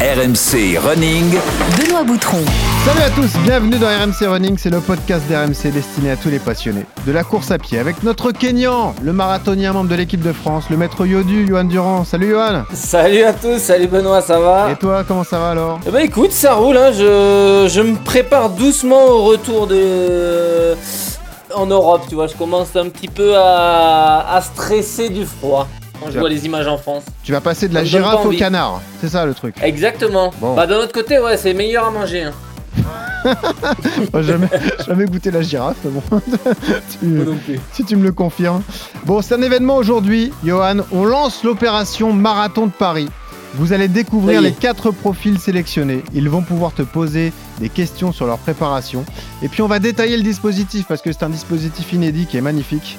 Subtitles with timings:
[0.00, 1.34] RMC Running.
[1.76, 2.38] Benoît Boutron.
[2.86, 6.38] Salut à tous, bienvenue dans RMC Running, c'est le podcast d'RMC destiné à tous les
[6.38, 10.32] passionnés de la course à pied avec notre Kenyan, le marathonien membre de l'équipe de
[10.32, 12.04] France, le maître Yodu, Johan Durand.
[12.06, 14.70] Salut Johan Salut à tous, salut Benoît, ça va?
[14.72, 15.80] Et toi, comment ça va alors?
[15.86, 20.76] Eh ben écoute, ça roule, hein, je, je me prépare doucement au retour de...
[21.54, 25.68] en Europe, tu vois, je commence un petit peu à, à stresser du froid.
[26.00, 27.04] Quand je vois les images en France.
[27.22, 29.54] Tu vas passer de la girafe au canard, c'est ça le truc.
[29.62, 30.32] Exactement.
[30.40, 30.54] Bon.
[30.54, 32.22] Bah d'un autre côté, ouais, c'est meilleur à manger.
[32.24, 32.32] Hein.
[34.22, 34.48] Jamais,
[34.86, 36.02] jamais goûté la girafe, bon,
[37.00, 37.60] tu- non plus.
[37.72, 38.62] si tu me le confirmes.
[39.04, 40.78] Bon, c'est un événement aujourd'hui, Johan.
[40.90, 43.08] On lance l'opération Marathon de Paris.
[43.54, 46.04] Vous allez découvrir les quatre profils sélectionnés.
[46.14, 49.04] Ils vont pouvoir te poser des questions sur leur préparation.
[49.42, 52.42] Et puis on va détailler le dispositif parce que c'est un dispositif inédit qui est
[52.42, 52.96] magnifique.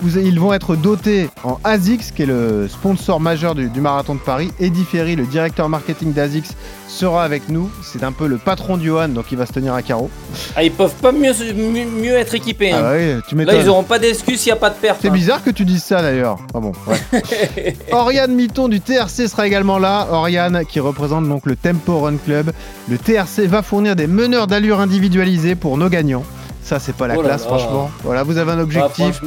[0.00, 4.14] Vous- ils vont être dotés en ASICS, qui est le sponsor majeur du, du Marathon
[4.14, 4.52] de Paris.
[4.60, 6.54] Eddie Ferry, le directeur marketing d'ASICS,
[6.88, 7.70] sera avec nous.
[7.82, 10.10] C'est un peu le patron de Johan, donc il va se tenir à carreau.
[10.54, 12.72] Ah, ils peuvent pas mieux, mieux, mieux être équipés.
[12.72, 12.82] Hein.
[12.84, 14.98] Ah tu Là, ils auront pas d'excuses s'il n'y a pas de perte.
[15.00, 15.12] C'est hein.
[15.12, 16.38] bizarre que tu dises ça d'ailleurs.
[16.54, 17.76] Ah bon, ouais.
[17.92, 20.06] Oriane Mitton du TRC sera également là.
[20.10, 22.52] Oriane qui représente donc le Tempo Run Club.
[22.88, 26.24] Le TRC va fournir des meneurs d'allure individualisés pour nos gagnants.
[26.64, 27.48] Ça, c'est pas la Oh classe, là.
[27.48, 27.90] franchement.
[28.04, 29.20] Voilà, vous avez un Ah, objectif.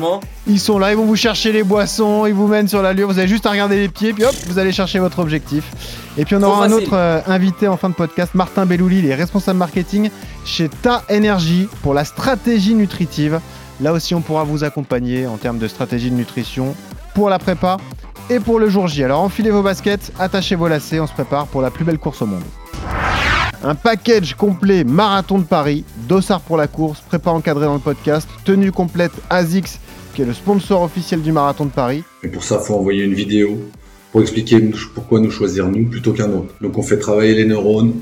[0.48, 3.08] Ils sont là, ils vont vous chercher les boissons, ils vous mènent sur l'allure.
[3.10, 5.64] Vous avez juste à regarder les pieds, puis hop, vous allez chercher votre objectif.
[6.18, 6.86] Et puis on aura un facile.
[6.86, 10.10] autre euh, invité en fin de podcast, Martin Bellouli, il est responsable marketing
[10.46, 13.42] chez Ta Energy pour la stratégie nutritive.
[13.82, 16.74] Là aussi, on pourra vous accompagner en termes de stratégie de nutrition
[17.16, 17.76] pour la prépa
[18.30, 19.04] et pour le jour J.
[19.04, 22.22] Alors enfilez vos baskets, attachez vos lacets, on se prépare pour la plus belle course
[22.22, 22.44] au monde.
[23.68, 28.30] Un package complet marathon de Paris, dossard pour la course, prépa encadré dans le podcast,
[28.44, 29.80] tenue complète ASICS
[30.14, 32.04] qui est le sponsor officiel du marathon de Paris.
[32.22, 33.58] Et pour ça, il faut envoyer une vidéo
[34.12, 36.54] pour expliquer nous- pourquoi nous choisir nous plutôt qu'un autre.
[36.62, 37.94] Donc on fait travailler les neurones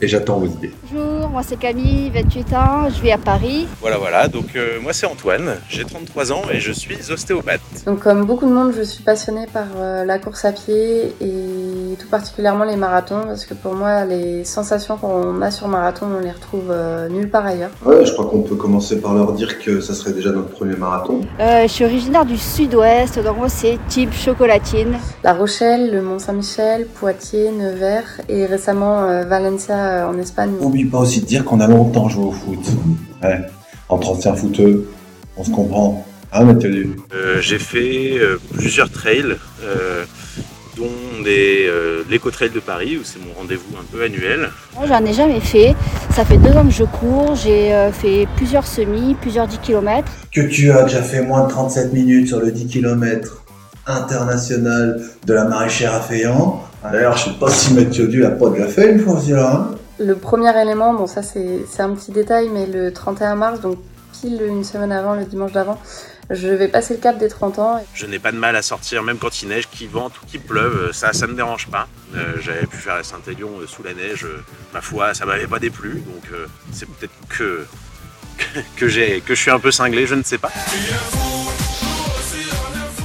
[0.00, 0.72] et j'attends vos idées.
[0.92, 3.66] Bonjour, moi c'est Camille, 28 ans, je vis à Paris.
[3.80, 4.28] Voilà, voilà.
[4.28, 5.56] Donc, euh, moi, c'est Antoine.
[5.68, 7.60] J'ai 33 ans et je suis ostéopathe.
[7.86, 11.96] Donc comme beaucoup de monde, je suis passionnée par euh, la course à pied et
[11.98, 16.20] tout particulièrement les marathons parce que pour moi, les sensations qu'on a sur marathon, on
[16.20, 17.70] les retrouve euh, nulle part ailleurs.
[17.84, 20.76] Ouais, je crois qu'on peut commencer par leur dire que ça serait déjà notre premier
[20.76, 21.20] marathon.
[21.40, 24.98] Euh, je suis originaire du sud-ouest, donc moi c'est type chocolatine.
[25.24, 30.52] La Rochelle, le Mont Saint-Michel, Poitiers, Nevers et récemment euh, Valencia euh, en Espagne.
[30.60, 32.58] N'oublie pas aussi de dire qu'on a longtemps joué au foot.
[33.22, 33.40] Ouais.
[33.88, 34.88] Entre anciens footeux,
[35.36, 36.04] on se comprend.
[36.32, 40.04] Hein, Mathieu Euh, j'ai fait euh, plusieurs trails, euh,
[40.76, 44.50] dont des, euh, l'éco-trail de Paris, où c'est mon rendez-vous un peu annuel.
[44.76, 45.74] Moi j'en ai jamais fait,
[46.10, 50.10] ça fait deux ans que je cours, j'ai euh, fait plusieurs semis, plusieurs 10 km.
[50.32, 53.44] Que tu as déjà fait moins de 37 minutes sur le 10 km
[53.86, 56.62] international de la maraîchère à Féan.
[56.90, 59.52] D'ailleurs, je sais pas si Mathieu Du l'a pas déjà fait une fois aussi là.
[59.72, 59.74] hein.
[59.98, 63.78] Le premier élément, bon ça c'est un petit détail, mais le 31 mars, donc
[64.20, 65.80] pile une semaine avant, le dimanche d'avant,
[66.30, 67.80] je vais passer le cap des 30 ans.
[67.94, 70.40] Je n'ai pas de mal à sortir, même quand il neige, qu'il vente ou qu'il
[70.40, 71.86] pleuve, ça, ça me dérange pas.
[72.16, 75.46] Euh, J'avais pu faire la Saint-Élion euh, sous la neige, euh, ma foi, ça m'avait
[75.46, 77.66] pas déplu, donc euh, c'est peut-être que,
[78.76, 80.50] que, j'ai, que je suis un peu cinglé, je ne sais pas.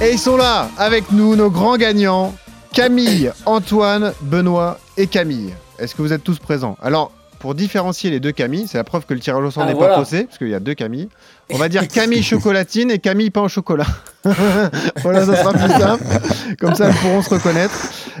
[0.00, 2.34] Et ils sont là avec nous, nos grands gagnants,
[2.72, 5.54] Camille, Antoine, Benoît et Camille.
[5.80, 6.76] Est-ce que vous êtes tous présents?
[6.82, 9.66] Alors, pour différencier les deux Camille, c'est la preuve que le tirage au sort Ah,
[9.66, 9.94] n'est voilà.
[9.94, 11.08] pas faussé, parce qu'il y a deux Camille.
[11.50, 13.86] On va dire Camille chocolatine et Camille pain au chocolat.
[15.02, 16.04] voilà, ça sera plus simple.
[16.60, 17.74] Comme ça, elles pourront se reconnaître.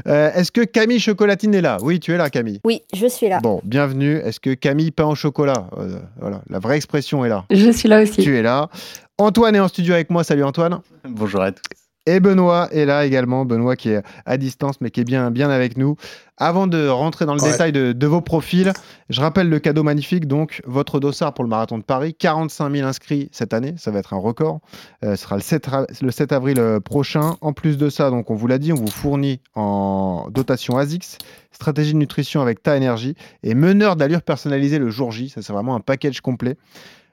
[0.06, 1.76] Euh, Est-ce que Camille chocolatine est là?
[1.82, 2.60] Oui, tu es là, Camille.
[2.64, 3.40] Oui, je suis là.
[3.42, 4.16] Bon, bienvenue.
[4.16, 5.66] Est-ce que Camille pain au chocolat?
[5.78, 7.44] Euh, Voilà, la vraie expression est là.
[7.50, 8.22] Je suis là aussi.
[8.22, 8.70] Tu es là.
[9.18, 10.24] Antoine est en studio avec moi.
[10.24, 10.78] Salut Antoine.
[11.06, 11.60] Bonjour à tous.
[12.06, 15.50] Et Benoît est là également, Benoît qui est à distance mais qui est bien, bien
[15.50, 15.96] avec nous.
[16.38, 17.52] Avant de rentrer dans le Ouais.
[17.52, 18.72] détail de, de vos profils,
[19.10, 22.88] je rappelle le cadeau magnifique, donc votre dossard pour le marathon de Paris, 45 000
[22.88, 24.60] inscrits cette année, ça va être un record.
[25.04, 27.36] Euh, ce sera le 7, ra- le 7 avril euh, prochain.
[27.42, 31.18] En plus de ça, donc on vous l'a dit, on vous fournit en dotation ASICS,
[31.52, 35.28] stratégie de nutrition avec Ta Énergie et meneur d'allure personnalisé le jour J.
[35.28, 36.56] Ça c'est vraiment un package complet.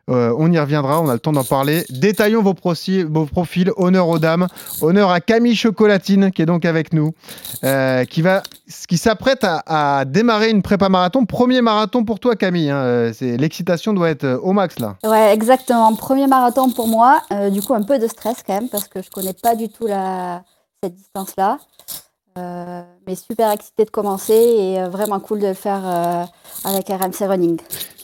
[0.09, 1.85] Euh, on y reviendra, on a le temps d'en parler.
[1.89, 3.71] Détaillons vos, profils.
[3.75, 4.47] Honneur aux dames.
[4.81, 7.13] Honneur à Camille Chocolatine, qui est donc avec nous,
[7.63, 8.23] euh, qui,
[8.87, 11.25] qui s'apprête à, démarrer une prépa marathon.
[11.25, 12.69] Premier marathon pour toi, Camille.
[12.69, 12.77] hein.
[12.77, 14.95] Euh, c'est- L'excitation doit être au max, là.
[15.03, 15.93] Ouais, exactement.
[15.95, 17.21] Premier marathon pour moi.
[17.51, 19.87] Du coup, un peu de stress quand même parce que je connais pas du tout
[20.83, 21.57] cette distance-là.
[22.37, 25.81] Euh, mais super excité de commencer et vraiment cool de le faire
[26.63, 27.59] avec RMC Running.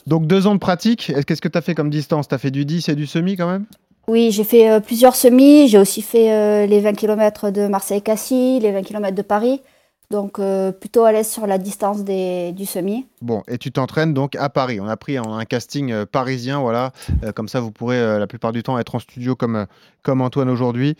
[0.06, 1.10] Donc, deux ans de pratique.
[1.10, 2.28] Est-ce- Qu'est-ce que tu as fait comme distance?
[2.28, 3.64] Tu as fait du 10 et du semi quand même?
[4.06, 5.66] Oui, j'ai fait euh, plusieurs semis.
[5.68, 9.62] J'ai aussi fait euh, les 20 km de Marseille-Cassis, les 20 km de Paris.
[10.10, 13.06] Donc euh, plutôt à l'aise sur la distance des, du semi.
[13.22, 14.78] Bon, et tu t'entraînes donc à Paris.
[14.78, 16.92] On a pris un, un casting parisien, voilà.
[17.34, 19.64] Comme ça, vous pourrez la plupart du temps être en studio comme,
[20.02, 20.96] comme Antoine aujourd'hui.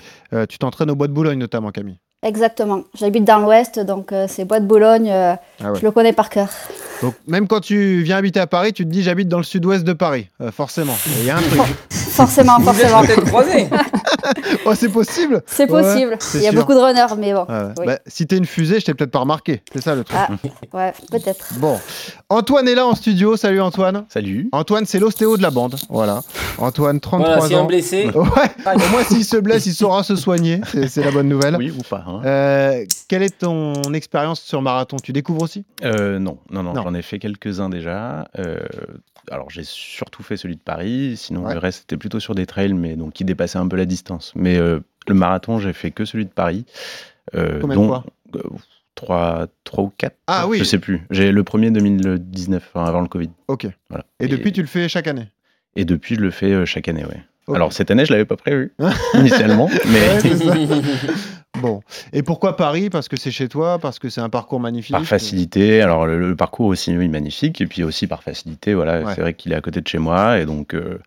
[0.48, 1.98] Tu t'entraînes au Bois de Boulogne notamment, Camille.
[2.22, 2.84] Exactement.
[2.94, 5.78] J'habite dans l'ouest, donc c'est Bois de Boulogne, Ah ouais.
[5.78, 6.48] je le connais par cœur.
[7.04, 9.84] Donc même quand tu viens habiter à Paris, tu te dis j'habite dans le sud-ouest
[9.84, 10.94] de Paris, Euh, forcément.
[11.20, 11.60] Il y a un truc.
[11.90, 13.02] Forcément, forcément.
[13.02, 13.66] peut-être croisés.
[14.66, 15.42] oh, c'est possible.
[15.46, 16.16] C'est Ouais, possible.
[16.34, 16.60] Il y a sûr.
[16.60, 17.44] beaucoup de runners, mais bon.
[17.48, 17.72] Ouais, ouais.
[17.78, 17.86] Oui.
[17.86, 19.62] Bah, si t'es une fusée, je t'ai peut-être pas remarqué.
[19.72, 20.16] C'est ça le truc.
[20.20, 20.28] Ah,
[20.76, 21.54] ouais, peut-être.
[21.58, 21.78] Bon,
[22.28, 23.36] Antoine est là en studio.
[23.36, 24.04] Salut Antoine.
[24.08, 24.48] Salut.
[24.52, 25.74] Antoine, c'est l'ostéo de la bande.
[25.88, 26.20] Voilà.
[26.58, 27.64] Antoine, 33 Voilà, si un ans.
[27.66, 28.10] blessé.
[28.14, 30.60] Ouais, au moins s'il se blesse, il saura se soigner.
[30.72, 31.56] C'est c'est la bonne nouvelle.
[31.56, 34.96] Oui ou pas hein Euh, quelle est ton expérience sur marathon?
[35.02, 35.64] Tu découvres aussi?
[35.84, 36.82] Euh, non, non, non, Non.
[36.94, 38.28] J'en ai fait quelques-uns déjà.
[38.38, 38.58] Euh,
[39.30, 41.54] alors j'ai surtout fait celui de Paris, sinon Ouais.
[41.54, 44.32] le reste c'était plutôt sur des trails, mais donc qui dépassaient un peu la distance.
[44.36, 46.64] Mais euh, le marathon, j'ai fait que celui de Paris.
[47.34, 48.04] Euh, Combien de dont, fois
[48.36, 48.40] euh,
[48.94, 50.16] trois, trois ou quatre.
[50.26, 50.58] Ah oui.
[50.58, 51.02] Je sais plus.
[51.10, 53.30] J'ai le premier 2019, enfin, avant le Covid.
[53.48, 53.66] Ok.
[53.88, 54.04] Voilà.
[54.20, 55.28] Et, depuis, tu le fais chaque année?
[55.76, 57.22] Et depuis, je le fais euh, chaque année, ouais.
[57.46, 57.56] Ok.
[57.56, 58.72] Alors cette année, je l'avais pas prévu
[59.14, 60.66] initialement, mais Ouais.
[61.60, 61.80] Bon.
[62.12, 62.90] Et pourquoi Paris?
[62.90, 64.92] Parce que c'est chez toi Parce que c'est un parcours magnifique?
[64.92, 65.80] Par facilité.
[65.82, 68.74] Alors le, le parcours aussi oui, magnifique et puis aussi par facilité.
[68.74, 69.14] Voilà, Ouais.
[69.14, 70.98] c'est vrai qu'il est à côté de chez moi et donc euh,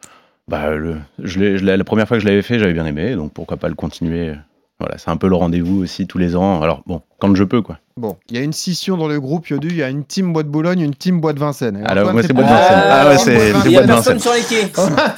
[0.47, 3.33] bah, le, je je la première fois que je l'avais fait, j'avais bien aimé, donc
[3.33, 4.33] pourquoi pas le continuer.
[4.79, 6.62] Voilà, c'est un peu le rendez-vous aussi tous les ans.
[6.62, 7.79] Alors bon, quand je peux quoi.
[7.97, 10.31] Bon, il y a une scission dans le groupe Yodu, il y a une team
[10.33, 11.77] Bois de Boulogne, une team Bois de Vincennes.
[11.77, 12.83] Et Alors, Antoine, moi, c'est Bois de Vincennes.
[12.83, 13.71] Ah ouais, c'est- Bois de Il Vincennes.
[13.71, 14.19] y a Bois de personne Vincennes.
[14.19, 14.71] sur les quais.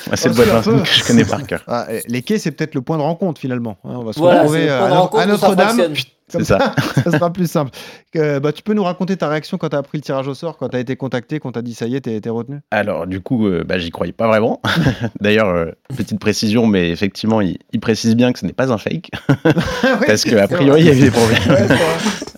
[0.08, 1.64] Moi, c'est bois de Vincennes que je connais par cœur.
[1.68, 3.76] Ah, les quais, c'est peut-être le point de rencontre finalement.
[3.84, 3.90] hein.
[3.96, 5.82] On va se Voilà, retrouver le à, Notre-Dame.
[6.30, 6.74] C'est ça.
[7.04, 7.72] ça sera plus simple.
[8.16, 10.34] Euh, bah, tu peux nous raconter ta réaction quand tu as appris le tirage au
[10.34, 12.30] sort, quand tu as été contacté, quand tu as dit ça y est, t'es t'es
[12.30, 12.60] retenu?
[12.72, 14.62] Alors du coup, euh, bah, j'y croyais pas vraiment.
[15.22, 18.78] D'ailleurs, euh, petite précision, mais effectivement, il, il précise bien que ce n'est pas un
[18.78, 19.12] fake
[20.08, 21.40] parce qu'a priori, il y a eu des problèmes.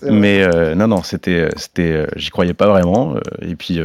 [0.02, 0.10] Ouais.
[0.10, 3.14] Mais euh, non, non, c'était, c'était, j'y croyais pas vraiment.
[3.40, 3.80] et puis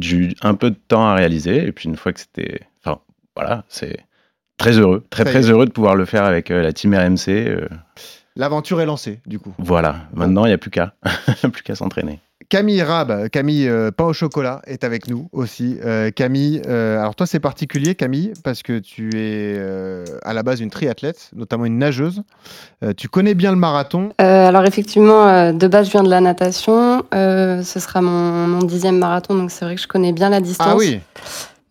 [0.00, 1.66] j'ai eu un peu de temps à réaliser.
[1.66, 3.00] Et puis une fois que c'était, enfin
[3.36, 3.98] voilà, c'est
[4.58, 7.68] très heureux, très Ça très heureux de pouvoir le faire avec la team RMC.
[8.36, 9.52] L'aventure est lancée, du coup.
[9.58, 10.94] voilà, maintenant il n'y a plus qu'à,
[11.52, 12.20] plus qu'à s'entraîner.
[12.48, 15.78] Camille Rab, Camille euh, Pain au chocolat, est avec nous aussi.
[15.84, 20.42] Euh, Camille, euh, alors toi c'est particulier Camille, parce que tu es euh, à la
[20.42, 22.22] base une triathlète, notamment une nageuse.
[22.84, 24.10] Euh, tu connais bien le marathon.
[24.20, 27.04] Euh, alors effectivement, euh, de base, je viens de la natation.
[27.14, 30.40] Euh, ce sera mon, mon dixième marathon, donc c'est vrai que je connais bien la
[30.40, 30.68] distance.
[30.70, 31.00] Ah oui,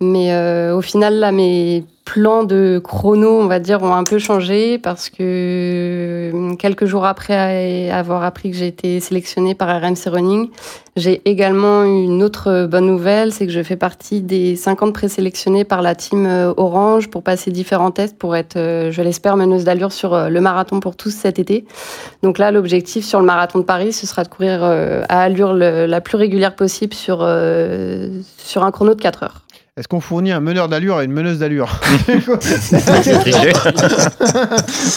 [0.02, 4.20] Mais euh, au final, là, mes plans de chrono, on va dire, ont un peu
[4.20, 10.08] changé parce que euh, quelques jours après avoir appris que j'ai été sélectionnée par RMC
[10.08, 10.50] Running,
[10.98, 15.82] j'ai également une autre bonne nouvelle, c'est que je fais partie des 50 présélectionnés par
[15.82, 19.92] la team euh, Orange pour passer différents tests pour être, euh, je l'espère, meneuse d'allure
[19.92, 21.66] sur le marathon pour tous cet été.
[22.24, 26.02] Donc là, l'objectif sur le marathon de Paris, ce sera de courir à allure la
[26.02, 27.20] plus régulière possible sur,
[28.38, 29.42] sur un chrono de 4 heures.
[29.78, 31.80] Est-ce qu'on fournit un meneur d'allure à une meneuse d'allure.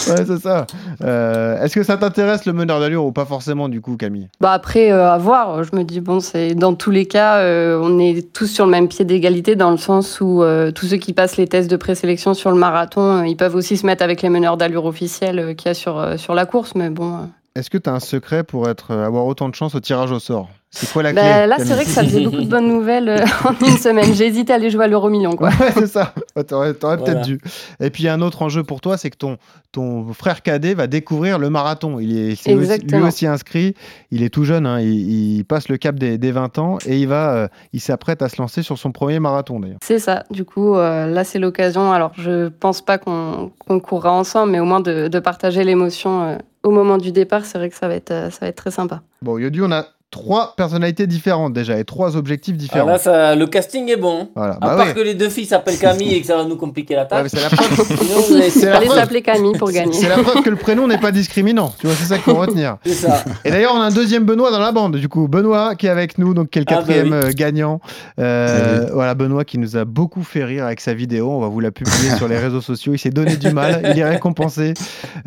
[0.07, 0.67] Ouais, c'est ça.
[1.01, 4.29] Euh, est-ce que ça t'intéresse le meneur d'allure ou pas forcément du coup Camille?
[4.41, 5.63] Bah après, euh, à voir.
[5.63, 8.71] Je me dis, bon, c'est dans tous les cas, euh, on est tous sur le
[8.71, 11.77] même pied d'égalité dans le sens où euh, tous ceux qui passent les tests de
[11.77, 15.39] présélection sur le marathon, euh, ils peuvent aussi se mettre avec les meneurs d'allure officiels
[15.39, 16.75] euh, qu'il y a sur, euh, sur la course.
[16.75, 17.13] Mais bon.
[17.13, 17.25] euh.
[17.55, 20.11] Est-ce que tu as un secret pour être, euh, avoir autant de chance au tirage
[20.11, 20.49] au sort?
[20.77, 23.07] C'est quoi la clé Bah, là, c'est vrai que ça faisait beaucoup de bonnes nouvelles
[23.09, 24.13] euh, en une semaine.
[24.13, 25.49] J'ai hésité à aller jouer à l'euro million, quoi.
[25.49, 26.13] Ouais, c'est ça.
[26.47, 27.13] T'aurais, t'aurais Voilà.
[27.13, 27.39] peut-être dû.
[27.79, 29.37] Et puis, il y a un autre enjeu pour toi, c'est que ton,
[29.71, 31.99] ton frère cadet va découvrir le marathon.
[31.99, 32.47] Il est
[32.91, 33.73] lui aussi inscrit.
[34.11, 34.65] Il est tout jeune.
[34.65, 34.79] hein.
[34.81, 38.21] Il, il passe le cap des, des 20 ans et il va, euh, il s'apprête
[38.21, 39.77] à se lancer sur son premier marathon d'ailleurs.
[39.83, 40.23] C'est ça.
[40.29, 41.91] Du coup, euh, là, c'est l'occasion.
[41.93, 46.23] Alors, je pense pas qu'on qu'on courra ensemble, mais au moins de, de partager l'émotion
[46.23, 47.45] euh, au moment du départ.
[47.45, 49.01] C'est vrai que ça va être, ça va être très sympa.
[49.21, 52.87] Bon, Yodu, on a trois personnalités différentes déjà et trois objectifs Alors différents.
[52.87, 54.29] là, ça, le casting est bon.
[54.35, 54.53] Voilà.
[54.53, 54.93] À Bah part ouais.
[54.93, 57.27] que les deux filles s'appellent Camille et que ça va nous compliquer la tâche.
[57.29, 57.49] c'est la
[58.49, 59.91] C'est Il s'appeler Camille pour gagner.
[59.93, 61.73] C'est la preuve que le prénom n'est pas discriminant.
[61.79, 62.77] Tu vois, c'est ça qu'il faut retenir.
[62.85, 63.25] C'est ça.
[63.43, 64.95] Et d'ailleurs, on a un deuxième Benoît dans la bande.
[64.95, 67.19] Du coup, Benoît qui est avec nous, donc qui est le Ah, bah quatrième oui.
[67.25, 67.81] euh, gagnant.
[68.19, 71.29] Euh, Voilà, Benoît qui nous a beaucoup fait rire avec sa vidéo.
[71.29, 72.93] On va vous la publier sur les réseaux sociaux.
[72.93, 73.81] Il s'est donné du mal.
[73.91, 74.73] Il est récompensé.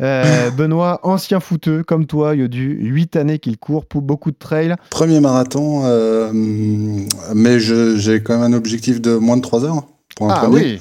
[0.01, 4.68] Euh, Benoît, ancien footeux comme toi, Yodu, 8 années qu'il court pour beaucoup de trails.
[4.89, 9.83] Premier marathon, euh, mais j'ai quand même un objectif de moins de 3 heures
[10.15, 10.61] pour un Ah premier.
[10.63, 10.79] oui.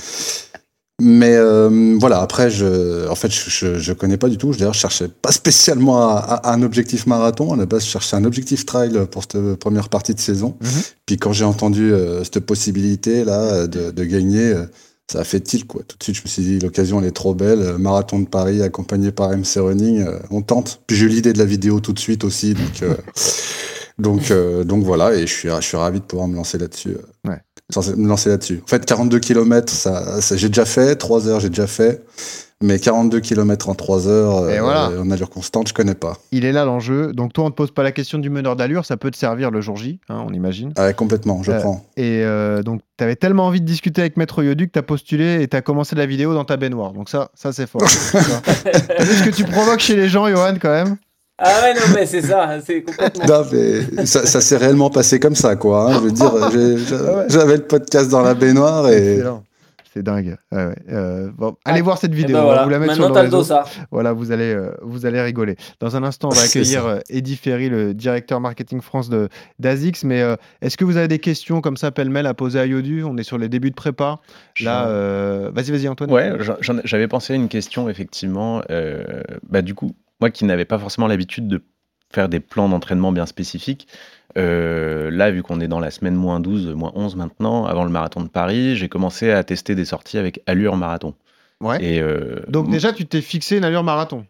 [1.00, 4.50] Mais euh, voilà, après, je, en fait, je, je, je connais pas du tout.
[4.50, 7.52] D'ailleurs, je cherchais pas spécialement à, à- à un objectif marathon.
[7.52, 10.56] À la base, je cherchais un objectif trail pour cette première partie de saison.
[10.60, 10.68] Mhm.
[11.06, 14.64] Puis quand j'ai entendu euh, cette possibilité là de, de gagner, euh,
[15.08, 15.82] ça a fait tilt quoi.
[15.86, 17.76] Tout de suite, je me suis dit l'occasion elle est trop belle.
[17.78, 20.80] Marathon de Paris accompagné par MC Running, on tente.
[20.88, 22.82] Puis j'ai eu l'idée de la vidéo tout de suite aussi, donc
[23.98, 26.96] donc euh, donc voilà et je suis je suis ravi de pouvoir me lancer là-dessus.
[27.26, 27.94] euh, Ouais.
[27.96, 28.60] me lancer là-dessus.
[28.64, 30.96] En fait, 42 km, ça, ça- j'ai déjà fait.
[30.96, 32.02] 3 heures, j'ai déjà fait.
[32.60, 34.90] Mais 42 km en 3 heures, Et euh, voilà.
[34.98, 36.16] en allure constante, je connais pas.
[36.32, 37.12] Il est là l'enjeu.
[37.12, 39.52] Donc toi, on te pose pas la question du meneur d'allure, ça peut te servir
[39.52, 40.72] le jour J, hein, on imagine.
[40.76, 41.84] Ah Ouais, complètement, je Euh, prends.
[41.96, 44.82] Et euh, donc, tu avais tellement envie de discuter avec Maître Yodu que tu as
[44.82, 46.92] postulé et tu as commencé la vidéo dans ta baignoire.
[46.94, 47.82] Donc ça, ça c'est fort.
[47.84, 48.40] Tu vois.
[48.64, 50.96] T'as vu ce que tu provoques chez les gens, Johan, quand même?
[51.38, 53.24] Ah ouais, non, mais c'est ça, c'est complètement.
[53.26, 55.90] Non, mais ça, ça s'est réellement passé comme ça, quoi.
[55.92, 55.94] hein.
[55.94, 56.32] Je veux dire,
[57.08, 59.22] Ah j'avais le podcast dans la baignoire et.
[59.94, 60.36] C'est dingue.
[60.52, 60.74] Ouais, ouais.
[60.90, 62.36] Euh, bon, allez voir cette Et vidéo.
[62.36, 63.36] ben on va voilà, vous la mettre maintenant sur le réseau.
[63.38, 63.68] dossard.
[63.90, 65.56] Voilà, vous allez, euh, vous allez rigoler.
[65.80, 66.88] Dans un instant, on va accueillir ça.
[66.88, 69.28] euh, Eddy Ferry, le directeur marketing France de
[69.58, 70.04] d'Azix.
[70.04, 73.02] Mais euh, est-ce que vous avez des questions comme ça, pêle-mêle, à poser à Yodu?
[73.02, 74.18] On est sur les débuts de prépa.
[74.60, 76.10] Là, euh, vas-y, vas-y, Antoine.
[76.12, 76.32] Ouais,
[76.84, 78.60] j'avais pensé à une question, effectivement.
[78.70, 81.62] Euh, bah, du coup, moi qui n'avais pas forcément l'habitude de
[82.12, 83.86] faire des plans d'entraînement bien spécifiques,
[84.36, 87.90] euh, là, vu qu'on est dans la semaine moins 12, moins 11 maintenant, avant le
[87.90, 91.14] marathon de Paris, j'ai commencé à tester des sorties avec allure marathon.
[91.60, 91.82] Ouais.
[91.84, 94.24] Et euh, Donc déjà, tu t'es fixé une allure marathon.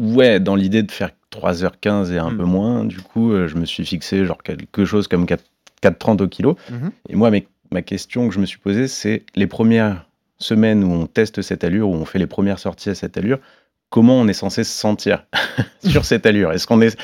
[0.00, 2.36] ouais, dans l'idée de faire 3h15 et un Hmm.
[2.38, 5.44] peu moins, du coup, euh, je me suis fixé genre quelque chose comme 4
[5.82, 6.56] 4,30 au kilo.
[6.70, 6.90] Mhm.
[7.10, 10.06] Et moi, mes- ma question que je me suis posée, c'est les premières
[10.38, 13.38] semaines où on teste cette allure, où on fait les premières sorties à cette allure,
[13.90, 15.24] comment on est censé se sentir
[15.84, 16.52] sur cette allure?
[16.52, 16.96] Est-ce qu'on est,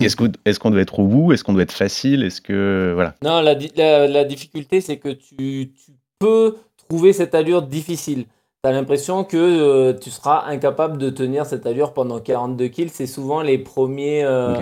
[0.00, 0.26] est-ce qu'on
[0.68, 1.32] est doit être au bout?
[1.32, 2.22] Est-ce qu'on doit être facile?
[2.24, 6.56] Est-ce que voilà Non, la, di- la, la difficulté, c'est que tu, tu peux
[6.88, 8.24] trouver cette allure difficile.
[8.64, 12.90] Tu as l'impression que euh, tu seras incapable de tenir cette allure pendant 42 kills.
[12.90, 14.54] C'est souvent les premiers, euh,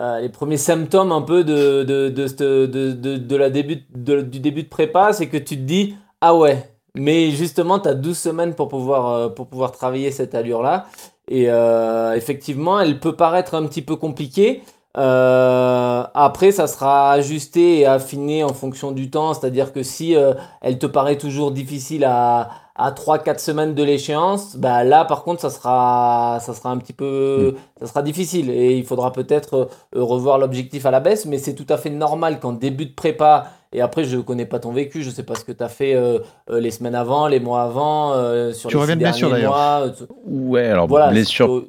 [0.00, 3.84] euh, les premiers symptômes un peu de, de, de, cette- de, de- de la début,
[3.94, 5.12] de- du début de prépa.
[5.12, 6.58] C'est que tu te dis, ah ouais,
[6.96, 10.86] mais justement, tu as 12 semaines pour pouvoir, euh, pour pouvoir travailler cette allure-là.
[11.28, 14.62] Et euh, effectivement, elle peut paraître un petit peu compliquée.
[14.96, 19.34] Euh, après, ça sera ajusté et affiné en fonction du temps.
[19.34, 24.56] C'est-à-dire que si euh, elle te paraît toujours difficile à, à 3-4 semaines de l'échéance,
[24.56, 28.48] bah là, par contre, ça sera, ça sera un petit peu ça sera difficile.
[28.50, 31.26] Et il faudra peut-être revoir l'objectif à la baisse.
[31.26, 34.58] Mais c'est tout à fait normal qu'en début de prépa, et après, je connais pas
[34.58, 36.18] ton vécu, je sais pas ce que tu as fait euh,
[36.50, 39.28] euh, les semaines avant, les mois avant, euh, sur Tu les reviens six de blessure,
[39.28, 39.54] derniers d'ailleurs.
[39.54, 39.92] mois.
[40.24, 41.62] Ouais, alors Voilà, blessure,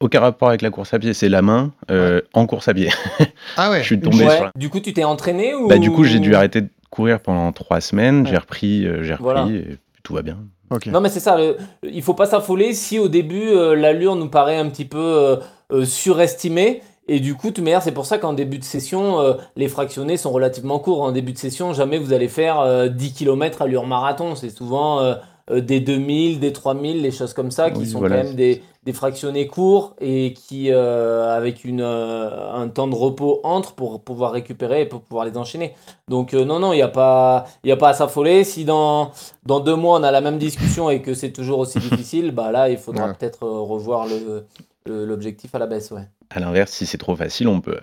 [0.00, 2.88] aucun rapport avec la course à pied, c'est la main euh, en course à pied.
[3.56, 3.80] Ah ouais.
[3.80, 4.34] je suis tombé Ouais.
[4.36, 4.44] sur.
[4.44, 5.68] la- Du coup, tu t'es entraîné ou?
[5.68, 8.26] Bah, du coup, j'ai dû arrêter de courir pendant trois semaines.
[8.26, 9.46] J'ai repris, euh, j'ai repris, Voilà.
[9.48, 10.38] et tout va bien.
[10.70, 10.86] Ok.
[10.86, 11.36] Non, mais c'est ça.
[11.36, 14.98] le- il faut pas s'affoler si au début euh, l'allure nous paraît un petit peu
[14.98, 15.36] euh,
[15.72, 16.82] euh, surestimée.
[17.08, 19.68] Et du coup, de toute manière, c'est pour ça qu'en début de session, euh, les
[19.68, 21.02] fractionnés sont relativement courts.
[21.02, 24.36] En début de session, jamais vous allez faire euh, 10 km allure marathon.
[24.36, 25.14] C'est souvent euh,
[25.50, 28.18] euh, des 2000, des 3000, les choses comme ça, qui Oui, sont voilà.
[28.18, 32.94] quand même des, des fractionnés courts et qui, euh, avec une, euh, un temps de
[32.94, 35.74] repos entre pour pouvoir récupérer et pour pouvoir les enchaîner.
[36.06, 38.44] Donc, euh, non, non, il n'y a, pas- y a pas à s'affoler.
[38.44, 39.10] Si dans,
[39.44, 42.52] dans deux mois, on a la même discussion et que c'est toujours aussi difficile, bah
[42.52, 43.14] là, il faudra Ouais.
[43.18, 44.46] peut-être euh, revoir le-
[44.86, 45.90] l'objectif à la baisse.
[45.90, 46.08] Ouais.
[46.30, 47.80] À l'inverse, si c'est trop facile, on peut,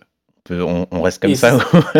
[0.51, 1.57] on, reste comme Et ça,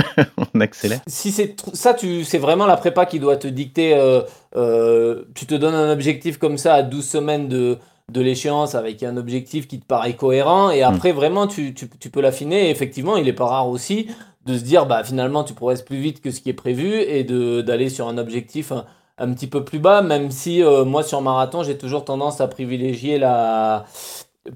[0.54, 1.00] on accélère.
[1.08, 3.94] Si c'est ça, tu, c'est vraiment la prépa qui doit te dicter.
[3.94, 4.22] euh,
[4.56, 7.78] euh, tu te donnes un objectif comme ça à 12 semaines de,
[8.12, 10.72] de l'échéance avec un objectif qui te paraît cohérent.
[10.72, 12.68] Et après, vraiment, tu, tu, tu peux l'affiner.
[12.68, 14.08] Et effectivement, il est pas rare aussi
[14.46, 17.24] de se dire, bah, finalement, tu progresses plus vite que ce qui est prévu et
[17.24, 18.86] de, d'aller sur un objectif un,
[19.20, 22.48] un petit peu plus bas, même si euh, moi, sur marathon, j'ai toujours tendance à
[22.48, 23.86] privilégier la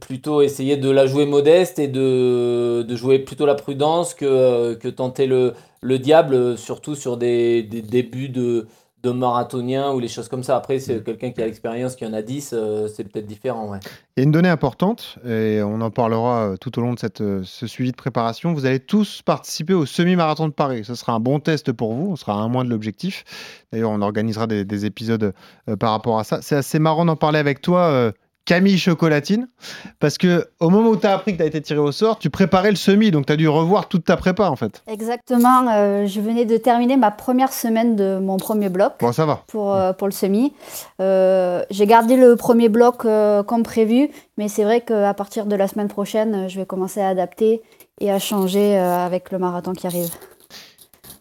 [0.01, 4.87] plutôt essayer de la jouer modeste et de, de jouer plutôt la prudence que, que
[4.87, 8.67] tenter le, le diable, surtout sur des, des débuts de,
[9.03, 10.55] de marathonien ou les choses comme ça.
[10.55, 13.69] Après, c'est quelqu'un qui a l'expérience, qui en a 10, euh, c'est peut-être différent.
[13.69, 13.79] Ouais.
[14.15, 16.99] Il y a une donnée importante, et on en parlera euh, tout au long de
[16.99, 18.53] cette, euh, ce suivi de préparation.
[18.53, 20.85] Vous allez tous participer au semi-marathon de Paris.
[20.85, 23.25] Ce sera un bon test pour vous, on sera à un mois de l'objectif.
[23.73, 25.33] D'ailleurs, on organisera des, des épisodes
[25.67, 26.41] euh, par rapport à ça.
[26.41, 28.11] C'est assez marrant d'en parler avec toi, euh,
[28.45, 29.47] Camille Chocolatine,
[29.99, 32.19] parce que au moment où tu as appris que tu as été tiré au sort,
[32.19, 34.83] tu préparais le semi, donc tu as dû revoir toute ta prépa en fait.
[34.87, 39.25] Exactement, euh, je venais de terminer ma première semaine de mon premier bloc Bon, ça
[39.25, 39.43] va.
[39.47, 40.53] pour, euh, pour le semi.
[40.99, 43.03] Euh, J'ai gardé le premier bloc
[43.47, 47.07] comme prévu, mais c'est vrai qu'à partir de la semaine prochaine, je vais commencer à
[47.07, 47.61] adapter
[48.01, 50.09] et à changer avec le marathon qui arrive.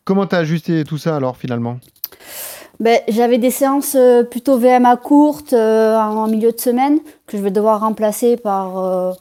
[0.04, 1.78] Comment tu as ajusté tout ça alors finalement?
[2.82, 6.98] Ben, J'avais des séances euh, plutôt VMA courtes euh, en milieu de semaine
[7.28, 9.12] que je vais devoir remplacer par, euh,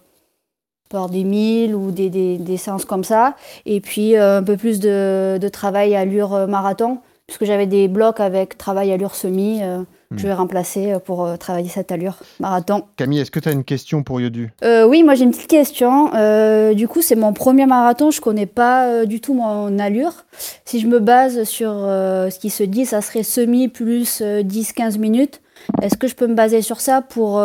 [0.89, 3.35] par des milles ou des, des, séances comme ça.
[3.67, 8.19] Et puis un peu plus de, de travail à allure marathon, puisque j'avais des blocs
[8.19, 9.61] avec travail allure semi.
[10.17, 12.83] Je vais remplacer euh, pour euh, travailler cette allure marathon.
[12.97, 14.51] Camille, est-ce que tu as une question pour Yodu?
[14.63, 16.13] Euh, oui, moi j'ai une petite question.
[16.15, 18.11] Euh, du coup, c'est mon premier marathon.
[18.11, 20.25] Je connais pas du tout mon allure.
[20.65, 24.97] Si je me base sur ce qui se dit, ça serait semi plus euh, 10-15
[24.97, 25.41] minutes.
[25.81, 27.43] Est-ce que je peux me baser sur ça pour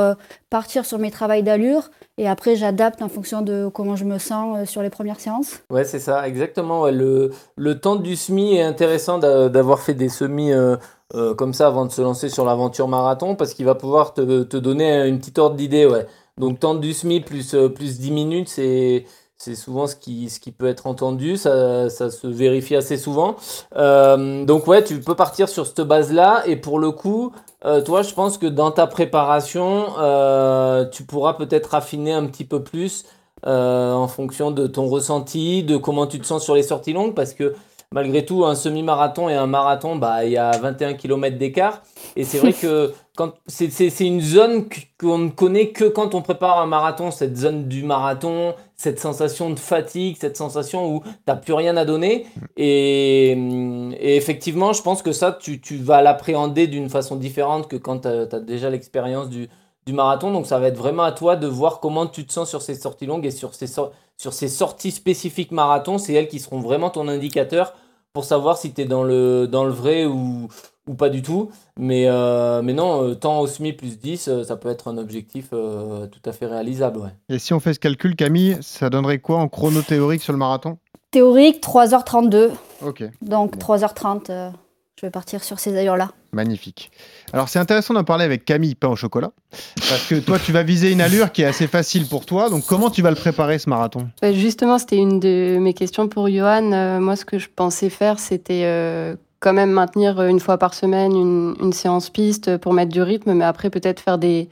[0.49, 1.91] partir sur mes travails d'allure?
[2.19, 5.61] Et après j'adapte en fonction de comment je me sens euh, sur les premières séances
[5.71, 6.89] Ouais, c'est ça, exactement.
[6.91, 10.77] Le, le temps du semi est intéressant d'a- d'avoir fait des semis euh,
[11.15, 14.43] euh, comme ça avant de se lancer sur l'aventure marathon parce qu'il va pouvoir te,
[14.43, 15.87] te donner une petite ordre d'idée.
[15.87, 16.07] Ouais.
[16.39, 19.05] Donc, temps du semi plus, plus 10 minutes, c'est.
[19.39, 23.37] C'est souvent ce qui, ce qui peut être entendu, ça, ça se vérifie assez souvent.
[23.77, 27.33] Donc ouais, tu peux partir sur cette base-là, et pour le coup,
[27.67, 32.45] euh, toi, je pense que dans ta préparation, euh, tu pourras peut-être affiner un petit
[32.45, 33.05] peu plus
[33.45, 37.15] euh, en fonction de ton ressenti, de comment tu te sens sur les sorties longues,
[37.15, 37.55] parce que
[37.93, 41.83] malgré tout, un semi-marathon et un marathon, bah, il y a 21 km d'écart.
[42.17, 44.67] Et c'est vrai que quand c'est, c'est, c'est une zone
[44.99, 49.51] qu'on ne connaît que quand on prépare un marathon, cette zone du marathon, cette sensation
[49.51, 52.27] de fatigue, cette sensation où tu n'as plus rien à donner.
[52.57, 57.77] Et, et effectivement, je pense que ça, tu, tu vas l'appréhender d'une façon différente que
[57.77, 59.49] quand tu as déjà l'expérience du,
[59.87, 60.33] du marathon.
[60.33, 62.75] Donc ça va être vraiment à toi de voir comment tu te sens sur ces
[62.75, 65.99] sorties longues et sur ces, sor- sur ces sorties spécifiques marathon.
[65.99, 67.73] C'est elles qui seront vraiment ton indicateur
[68.13, 70.49] pour savoir si tu es dans le, dans le vrai ou,
[70.89, 71.51] ou pas du tout.
[71.79, 74.99] Mais, euh, mais non, euh, temps au SMI plus 10, euh, ça peut être un
[74.99, 76.99] objectif euh, tout à fait réalisable.
[76.99, 77.11] Ouais.
[77.29, 80.39] Et si on fait ce calcul, Camille, ça donnerait quoi en chrono théorique sur le
[80.39, 80.79] marathon?
[81.13, 82.51] Théorique, 3h32.
[82.85, 84.51] Ok, Donc 3h30, euh,
[84.99, 86.11] je vais partir sur ces allures-là.
[86.33, 86.91] magnifique.
[87.35, 90.63] Alors c'est intéressant d'en parler avec Camille, pain au chocolat, parce que toi tu vas
[90.63, 93.59] viser une allure qui est assez facile pour toi, donc comment tu vas le préparer
[93.59, 94.09] ce marathon?
[94.23, 96.73] Bah, justement, c'était une de mes questions pour Johan.
[96.73, 100.57] Euh, moi, ce que je pensais faire, c'était euh, quand même maintenir euh, une fois
[100.57, 104.49] par semaine une, une séance piste pour mettre du rythme, mais après peut-être faire des,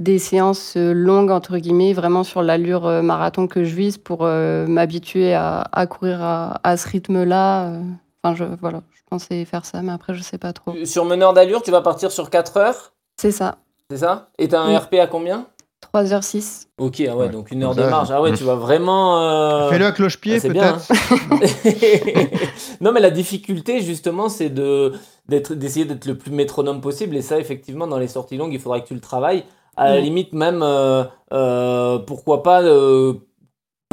[0.00, 4.66] des séances longues, entre guillemets, vraiment sur l'allure euh, marathon que je vise pour euh,
[4.66, 7.72] m'habituer à, à courir à, à ce rythme-là.
[8.22, 8.82] Enfin, je, voilà,
[9.14, 10.74] pensais faire ça, mais après, je sais pas trop.
[10.84, 13.56] Sur meneur d'allure, tu vas partir sur 4 heures, C'est ça,
[13.90, 14.28] c'est ça?
[14.38, 14.76] Et tu as un Oui.
[14.76, 15.46] RP à combien?
[15.92, 16.66] 3h06.
[16.78, 17.28] Ok, ah ouais, Ouais.
[17.28, 18.10] donc une heure de marge.
[18.10, 18.36] Ah ouais, Mmh.
[18.36, 19.20] tu vas vraiment.
[19.20, 21.70] euh, Fais-le à cloche-pied ah, c'est bien, peut-être
[22.80, 24.92] non, mais la difficulté, justement, c'est de,
[25.28, 27.14] d'être, d'essayer d'être le plus métronome possible.
[27.16, 29.44] Et ça, effectivement, dans les sorties longues, il faudra que tu le travailles.
[29.76, 30.04] À la Mm.
[30.04, 33.14] limite, même, euh, euh, pourquoi pas, euh,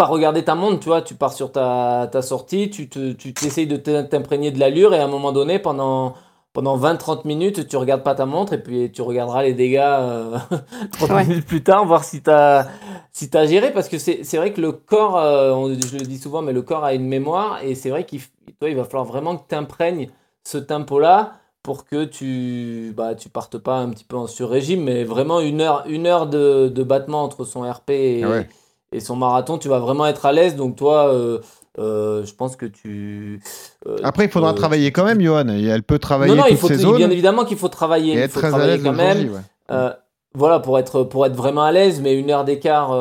[0.01, 1.01] pas regarder ta montre, tu vois.
[1.01, 4.93] Tu pars sur ta, ta sortie, tu, te, tu t'essayes de t'im- t'imprégner de l'allure,
[4.93, 6.13] et à un moment donné, pendant.
[6.53, 10.37] Pendant 20-30 minutes, tu regardes pas ta montre et puis tu regarderas les dégâts euh,
[10.91, 11.25] 30 Ouais.
[11.25, 12.67] minutes plus tard, voir si tu as,
[13.13, 13.71] si t'as géré.
[13.71, 16.51] Parce que c'est c'est vrai que le corps, euh, on- je le dis souvent, mais
[16.51, 18.19] le corps a une mémoire et c'est vrai qu'il
[18.59, 20.09] toi, il va falloir vraiment que tu imprègnes
[20.43, 25.05] ce tempo-là pour que tu bah, tu partes pas un petit peu en sur-régime, mais
[25.05, 28.49] vraiment une heure, une heure de, de battement entre son RP et, Ah ouais.
[28.91, 30.55] Et son marathon, tu vas vraiment être à l'aise.
[30.55, 31.39] Donc toi, euh,
[31.79, 33.41] euh, je pense que tu...
[33.87, 36.67] euh, Après, il faudra travailler quand même, Johan, elle peut travailler non, non, il faut,
[36.67, 38.13] bien zones évidemment qu'il faut travailler.
[38.15, 39.29] et il faut très à travailler l'aise quand même.
[39.69, 39.89] Ouais.
[40.33, 42.95] Voilà, pour être, pour être vraiment à l'aise, mais une heure d'écart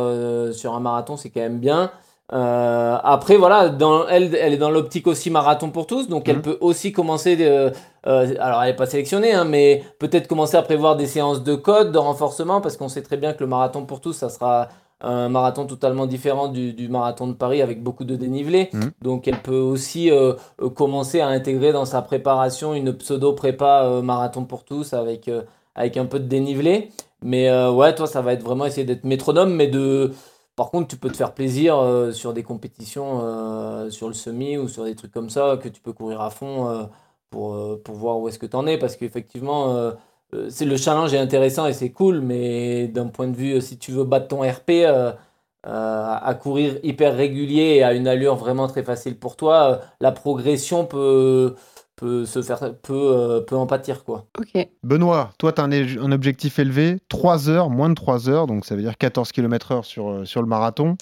[0.52, 1.90] sur un marathon, c'est quand même bien.
[2.32, 6.36] Euh, après, voilà, dans, elle, elle est dans l'optique aussi marathon pour tous, donc elle
[6.36, 6.42] Mhm.
[6.42, 7.36] peut aussi commencer.
[7.36, 7.72] de-
[8.06, 11.54] euh, alors, elle n'est pas sélectionnée, hein, mais peut-être commencer à prévoir des séances de
[11.56, 14.68] code, de renforcement, parce qu'on sait très bien que le marathon pour tous, ça sera
[15.00, 18.68] un marathon totalement différent du, du marathon de Paris avec beaucoup de dénivelé.
[18.72, 18.90] Mhm.
[19.02, 24.02] Donc, elle peut aussi euh, euh, commencer à intégrer dans sa préparation une pseudo-prépa euh,
[24.02, 25.42] marathon pour tous avec, euh,
[25.74, 26.90] avec un peu de dénivelé.
[27.22, 30.10] Mais ouais, toi, ça va être vraiment essayer d'être métronome, mais de.
[30.56, 31.78] Par contre, tu peux te faire plaisir
[32.12, 35.92] sur des compétitions, sur le semi ou sur des trucs comme ça, que tu peux
[35.92, 36.88] courir à fond
[37.28, 38.78] pour, pour voir où est-ce que tu en es.
[38.78, 39.92] Parce qu'effectivement,
[40.48, 43.78] c'est le challenge est intéressant et c'est cool, mais d'un point de vue, euh, si
[43.78, 45.12] tu veux battre ton RP euh,
[45.66, 49.76] euh, à courir hyper régulier et à une allure vraiment très facile pour toi, euh,
[50.00, 51.54] la progression peut,
[51.96, 54.04] peut, se faire, peut, euh, peut en pâtir.
[54.04, 54.24] Quoi.
[54.38, 54.68] Ok.
[54.82, 58.64] Benoît, toi, tu as un, un objectif élevé, 3 heures, moins de 3 heures, donc
[58.64, 60.96] ça veut dire 14 km/h sur, euh, sur le marathon.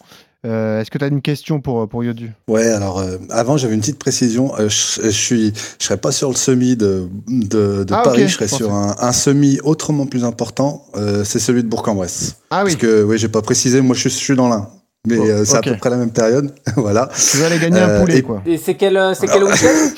[0.46, 2.31] Euh, Est-ce que tu as une question pour, pour Yodu?
[2.46, 4.55] Ouais, alors euh, avant j'avais une petite précision.
[4.59, 8.22] Euh, je, je suis, je serais pas sur le semi de, de, de Ah, Paris,
[8.22, 10.85] ok, je serais je sur un, un semi autrement plus important.
[10.96, 12.37] euh, c'est celui de Bourg-en-Bresse.
[12.51, 13.81] Ah oui, Parce que oui, j'ai pas précisé.
[13.81, 14.68] Moi, je suis, je suis dans l'un,
[15.09, 16.53] mais Bon, euh, c'est à peu près la même période.
[16.77, 17.11] voilà.
[17.16, 18.40] tu veux aller gagner un Euh, poulet, et- quoi.
[18.46, 19.90] Et c'est quel, euh, c'est quel Alors- week-end?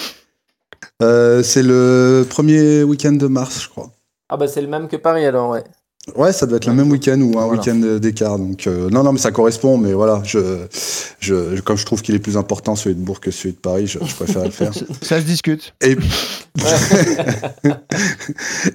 [1.03, 3.91] Euh, c'est le premier week-end de mars, je crois.
[4.31, 5.65] Ah bah c'est le même que Paris alors, ouais.
[6.17, 7.61] Ouais, ça doit être le même week-end ou un Voilà.
[7.61, 8.39] week-end d'écart.
[8.39, 9.77] Donc euh, non, non, mais ça correspond.
[9.79, 10.39] Mais voilà, je,
[11.21, 13.59] je, je- comme je trouve qu'il est plus important celui de Bourg que celui de
[13.59, 14.73] Paris, je, je préfère le faire.
[15.03, 15.75] Ça se discute.
[15.83, 15.97] Et,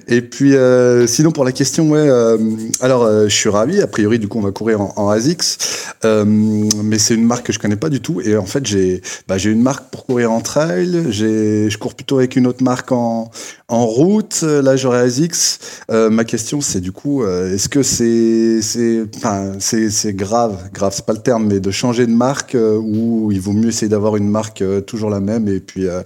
[0.08, 2.38] et puis, euh, sinon, pour la question, ouais, euh,
[2.80, 3.80] alors, euh, je suis ravi.
[3.80, 5.58] A priori, du coup, on va courir en, en ASICS.
[6.04, 8.20] Euh, mais c'est une marque que je connais pas du tout.
[8.20, 11.06] Et en fait, j'ai bah, j'ai une marque pour courir en trail.
[11.10, 13.30] J'ai- Je cours plutôt avec une autre marque en,
[13.68, 14.42] en route.
[14.42, 15.58] Là, j'aurai ASICS.
[15.90, 20.56] Euh, ma question, c'est du coup, euh, est-ce que c'est c'est enfin, c'est c'est grave,
[20.72, 23.68] grave, c'est pas le terme, mais de changer de marque euh, ou il vaut mieux
[23.68, 26.02] essayer d'avoir une marque euh, toujours la même et puis euh,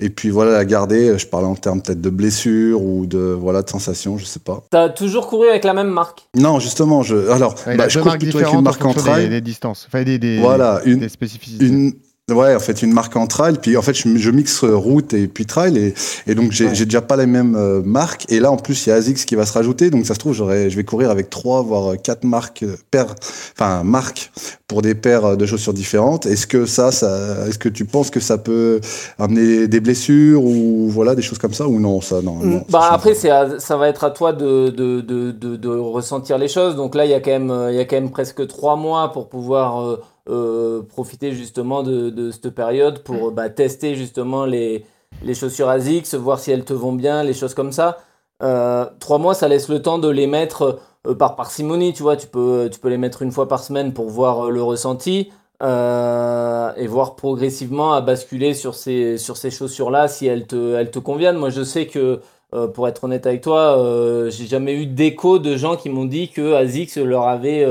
[0.00, 1.18] et puis voilà la garder.
[1.18, 4.64] Je parlais en termes peut-être de blessure ou de voilà de sensation, je sais pas.
[4.70, 6.28] T'as toujours couru avec la même marque?
[6.36, 8.92] Non, justement, je alors Ouais, bah, a je cours plutôt avec une en marque en
[8.92, 9.28] fonction des, trail.
[9.30, 9.86] des distances.
[9.88, 11.66] Enfin, des, des, Voilà, une- des spécificités.
[11.66, 11.92] Une
[12.30, 15.14] Ouais, en fait, une marque en trail, puis en fait, je, je mixe euh, route
[15.14, 15.94] et puis trail, et,
[16.26, 16.72] et donc j'ai Ouais.
[16.84, 18.26] déjà pas les mêmes euh, marques.
[18.30, 20.18] Et là, en plus, il y a ASICS qui va se rajouter, donc ça se
[20.18, 23.14] trouve, je vais courir avec trois, voire euh, quatre marques, paires,
[23.58, 24.30] enfin marques
[24.66, 26.26] pour des paires de chaussures différentes.
[26.26, 28.80] Est-ce que ça, ça, est-ce que tu penses que ça peut
[29.18, 32.34] amener des blessures ou voilà des choses comme ça ou non, ça, non.
[32.36, 35.68] non, ça Bah après c'est ça va être à toi de, de, de, de, de
[35.68, 36.76] ressentir les choses.
[36.76, 39.10] Donc là il y a quand même il y a quand même presque trois mois
[39.12, 44.84] pour pouvoir euh, euh, profiter justement de, de cette période pour bah, tester justement les,
[45.22, 47.98] les chaussures ASICS, voir si elles te vont bien, les choses comme ça.
[48.42, 52.16] Euh, trois mois ça laisse le temps de les mettre euh, par parcimonie, tu vois.
[52.16, 55.30] Tu peux tu peux les mettre une fois par semaine pour voir le ressenti.
[55.62, 60.98] et voir progressivement à basculer sur ces, sur ces chaussures-là si elles te, elles te
[61.00, 61.36] conviennent.
[61.36, 62.20] Moi, je sais que
[62.54, 66.06] euh, pour être honnête avec toi, euh, j'ai jamais eu d'écho de gens qui m'ont
[66.06, 67.66] dit que ASICS leur avait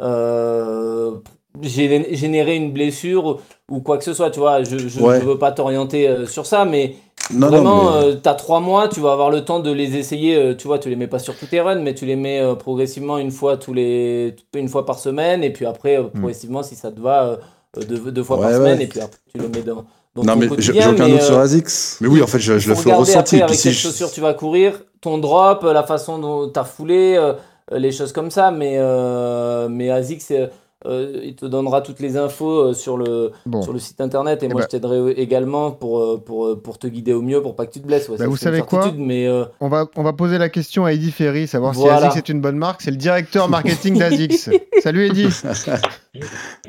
[0.00, 1.18] euh,
[1.62, 3.40] gé- généré une blessure
[3.70, 4.30] ou quoi que ce soit.
[4.30, 5.20] Tu vois, je, Ouais.
[5.20, 6.96] je veux pas t'orienter euh, sur ça, mais
[7.32, 10.36] Non, vraiment, mais- euh, t'as trois mois, tu vas avoir le temps de les essayer.
[10.36, 12.40] euh, tu vois, tu les mets pas sur tous tes runs, mais tu les mets
[12.40, 16.62] euh, progressivement une fois tous les, une fois par semaine, et puis après euh, progressivement,
[16.62, 17.38] si ça te va,
[17.88, 18.56] deux, deux fois Ouais, par ouais.
[18.58, 19.84] semaine, et puis après tu le mets dans.
[20.14, 21.98] dans non, ton mais j'ai aucun doute sur ASICS.
[22.00, 23.36] Mais oui, en fait, je, je le fais au regarder ressenti.
[23.36, 26.48] après puis avec si quelle je- chaussure tu vas courir, ton drop, la façon dont
[26.48, 27.32] tu as foulé,
[27.72, 28.50] les choses comme ça.
[28.52, 28.78] Mais,
[29.68, 30.32] mais ASICS,
[30.86, 33.62] euh, il te donnera toutes les infos euh, sur, le, Bon.
[33.62, 34.42] sur le site internet.
[34.42, 37.42] Et Eh moi, ben- je t'aiderai également pour, euh, pour, pour te guider au mieux
[37.42, 38.08] pour pas que tu te blesses.
[38.08, 40.92] Ouais, Bah, vous savez quoi Mais euh, On va, on va poser la question à
[40.92, 41.98] Eddie Ferry, savoir Voilà.
[42.00, 42.82] si ASICS est une bonne marque.
[42.82, 44.50] C'est le directeur marketing d'ASICS.
[44.82, 45.28] Salut Eddie.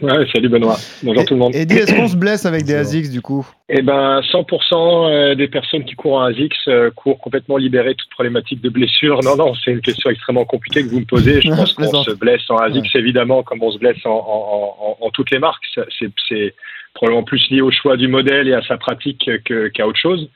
[0.01, 0.75] Ouais, salut Benoît.
[1.03, 1.55] Bonjour Et- tout le monde.
[1.55, 3.45] Eddie, est-ce qu'on se blesse avec des ASICS du coup?
[3.69, 7.97] Eh ben, 100% euh, des personnes qui courent en ASICS euh, courent complètement libérées de
[7.97, 9.19] toute problématique de blessure.
[9.23, 11.41] Non, non, c'est une question extrêmement compliquée que vous me posez.
[11.41, 15.05] Je pense qu'on se blesse en ASICS évidemment comme on se blesse en, en, en,
[15.05, 15.63] en toutes les marques.
[15.99, 16.55] C'est
[16.95, 20.27] probablement plus lié au choix du modèle et à sa pratique que- qu'à autre chose.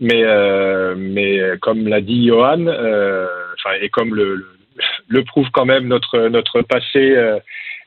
[0.00, 3.26] Mais, euh, mais comme l'a dit Johan, euh,
[3.58, 4.46] enfin, et comme le, le,
[5.08, 7.38] le prouve quand même notre, notre passé euh,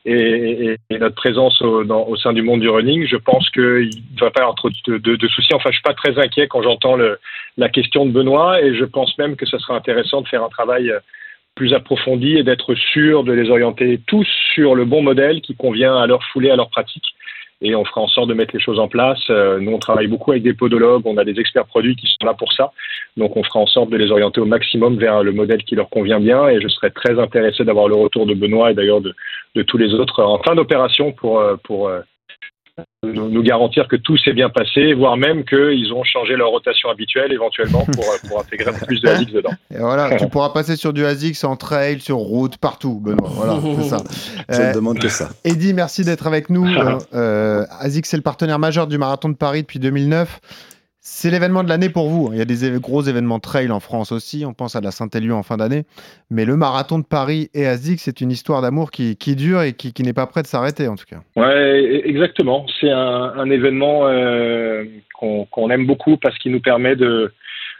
[0.04, 4.40] et, notre présence au, sein du monde du running, je pense qu'il ne devrait pas
[4.40, 5.54] y avoir trop de, soucis.
[5.54, 6.96] Enfin, je suis pas très inquiet quand j'entends
[7.56, 10.48] la question de Benoît et je pense même que ce serait intéressant de faire un
[10.48, 11.00] travail euh,
[11.54, 15.96] plus approfondi et d'être sûr de les orienter tous sur le bon modèle qui convient
[15.96, 17.14] à leur foulée, à leur pratique.
[17.60, 19.18] Et on fera en sorte de mettre les choses en place.
[19.30, 22.26] Euh, nous, on travaille beaucoup avec des podologues, on a des experts produits qui sont
[22.26, 22.72] là pour ça.
[23.16, 25.88] Donc, on fera en sorte de les orienter au maximum vers le modèle qui leur
[25.88, 26.48] convient bien.
[26.48, 29.14] Et je serais très intéressé d'avoir le retour de Benoît et d'ailleurs de,
[29.56, 32.00] de tous les autres en fin d'opération pour, euh, pour euh,
[33.04, 37.32] nous, garantir que tout s'est bien passé, voire même qu'ils ont changé leur rotation habituelle
[37.32, 39.50] éventuellement pour, euh, pour intégrer un peu plus de ASICS dedans.
[39.74, 43.30] Et voilà, tu pourras passer sur du ASICS en trail, sur route, partout, Benoît.
[43.30, 43.98] Voilà, c'est ça.
[44.48, 45.28] Je Euh, ne demande que ça.
[45.44, 46.66] Eddie, merci d'être avec nous.
[46.66, 50.40] Euh, euh, ASICS, c'est le partenaire majeur du Marathon de Paris depuis 2009.
[51.00, 52.30] C'est l'événement de l'année pour vous.
[52.32, 54.44] Il y a des gros événements trail en France aussi.
[54.44, 55.84] On pense à la Saint-Élion en fin d'année.
[56.30, 59.74] Mais le Marathon de Paris et ASICS, c'est une histoire d'amour qui, qui dure et
[59.74, 61.20] qui, qui n'est pas prêt de s'arrêter, en tout cas.
[61.36, 62.66] Ouais, e- exactement.
[62.80, 67.32] C'est un, événement euh, qu'on aime beaucoup parce qu'il nous permet de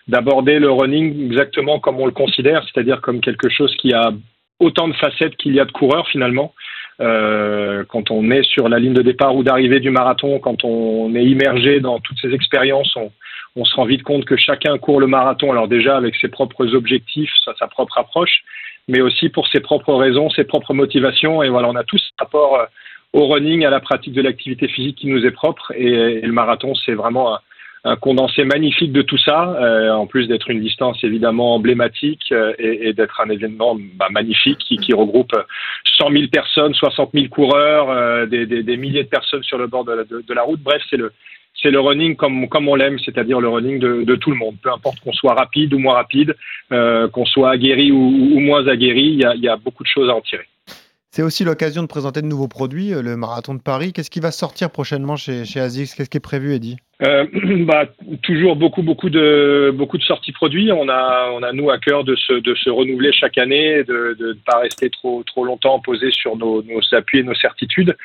[0.07, 4.11] d'aborder le running exactement comme on le considère, c'est-à-dire comme quelque chose qui a
[4.59, 6.54] autant de facettes qu'il y a de coureurs finalement.
[7.01, 11.15] Euh, quand on est sur la ligne de départ ou d'arrivée du marathon, quand on
[11.15, 13.13] est immergé dans toutes ces expériences, on,
[13.55, 16.75] on se rend vite compte que chacun court le marathon, alors déjà avec ses propres
[16.75, 18.43] objectifs, sa, propre approche,
[18.89, 21.43] mais aussi pour ses propres raisons, ses propres motivations.
[21.43, 22.67] Et voilà, on a tous ce rapport euh,
[23.13, 25.73] au running, à la pratique de l'activité physique qui nous est propre.
[25.77, 27.39] Et, et le marathon, c'est vraiment un,
[27.88, 32.53] un condensé magnifique de tout ça, euh, en plus d'être une distance évidemment emblématique euh,
[32.59, 35.33] et, d'être un événement bah, magnifique qui, regroupe
[35.98, 40.35] 100 000 personnes, 60 000 coureurs, euh, des, milliers de personnes sur le bord de
[40.35, 40.61] la, route.
[40.61, 44.57] Bref, c'est le running comme, on l'aime, c'est-à-dire le running de, tout le monde.
[44.62, 46.37] Peu importe qu'on soit rapide ou moins rapide,
[46.70, 50.46] qu'on soit aguerri ou, moins aguerri, il y a, beaucoup de choses à en tirer.
[51.11, 53.92] C'est aussi l'occasion de présenter de nouveaux produits, le marathon de Paris.
[53.92, 56.77] Qu'est-ce qui va sortir prochainement chez, chez Qu'est-ce qui est prévu, Eddy?
[57.03, 57.25] Euh,
[57.65, 57.87] bah,
[58.23, 60.73] toujours beaucoup beaucoup de beaucoup de sorties produits.
[60.73, 64.17] On a on a nous à cœur de se de se renouveler chaque année, de
[64.19, 67.97] de ne pas rester trop trop longtemps posé sur nos, nos appuis et nos certitudes.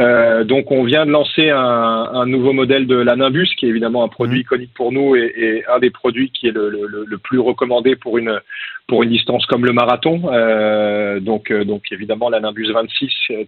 [0.00, 1.58] Euh, donc on vient de lancer un,
[2.12, 4.40] un nouveau modèle de la Nimbus, qui est évidemment un produit Mmh.
[4.40, 7.96] iconique pour nous et, et un des produits qui est le, le, le plus recommandé
[7.96, 8.40] pour une
[8.88, 10.22] pour une distance comme le marathon.
[10.32, 13.44] Euh, donc euh, donc évidemment la Nimbus 26, euh,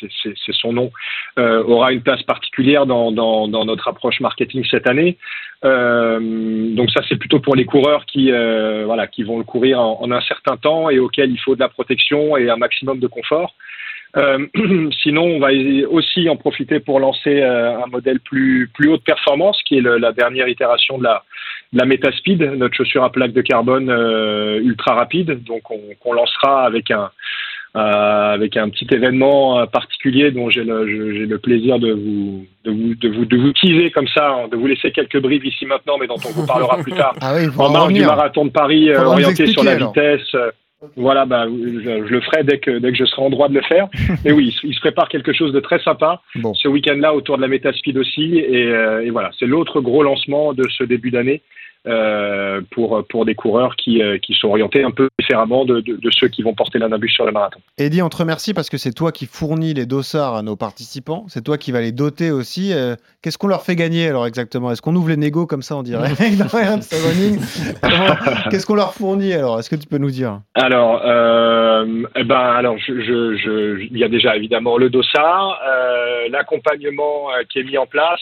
[0.00, 0.90] c'est c'est- c'est son nom,
[1.38, 5.16] euh, aura une place particulière dans dans, dans notre approche marketing cette année.
[5.64, 6.20] Euh,
[6.74, 10.08] donc ça c'est plutôt pour les coureurs qui euh, voilà qui vont le courir en,
[10.12, 13.54] un certain temps et auxquels il faut de la protection et un maximum de confort.
[14.16, 14.46] Euh,
[15.02, 15.48] sinon, on va
[15.90, 20.48] aussi en profiter pour lancer un modèle plus plus haute performance, qui est la dernière
[20.48, 21.24] itération de la
[21.74, 23.90] de la Metaspeed, notre chaussure à plaque de carbone
[24.62, 27.10] ultra rapide, donc on, qu'on lancera avec un
[27.74, 32.70] avec un petit événement euh, particulier dont j'ai le, j'ai le plaisir de vous, de
[32.70, 35.66] vous, de vous, de vous teaser comme ça, hein, de vous laisser quelques briefs ici
[35.66, 37.14] maintenant, mais dont on vous parlera plus tard.
[37.20, 39.92] Ah oui, en marge du marathon de Paris, euh, orienté sur la alors.
[39.92, 40.34] vitesse.
[40.34, 40.50] euh,
[40.96, 43.54] voilà, bah, je, je le ferai dès que, dès que je serai en droit de
[43.54, 43.88] le faire.
[44.24, 46.54] Mais oui, il se- il se prépare quelque chose de très sympa Bon.
[46.54, 48.38] ce week-end-là autour de la Metaspeed aussi.
[48.38, 51.42] Et, euh, et voilà, c'est l'autre gros lancement de ce début d'année
[51.88, 55.96] euh, pour, pour des coureurs qui, euh, qui sont orientés un peu différemment de, de,
[55.96, 57.60] de ceux qui vont porter la Nimbus sur le marathon.
[57.78, 61.24] Eddy, on te remercie parce que c'est toi qui fournis les dossards à nos participants.
[61.28, 62.72] C'est toi qui vas les doter aussi.
[62.72, 64.70] Euh, Qu'est-ce qu'on leur fait gagner alors exactement?
[64.70, 67.38] Est-ce qu'on ouvre les négos comme ça running
[67.82, 68.16] Comment-
[68.50, 69.58] Qu'est-ce qu'on leur fournit alors?
[69.58, 70.40] Est-ce que tu peux nous dire?
[70.54, 75.58] Alors, euh, eh ben, alors, je, je, je- il y a déjà évidemment le dossard,
[75.68, 78.20] euh, l'accompagnement euh, qui est mis en place,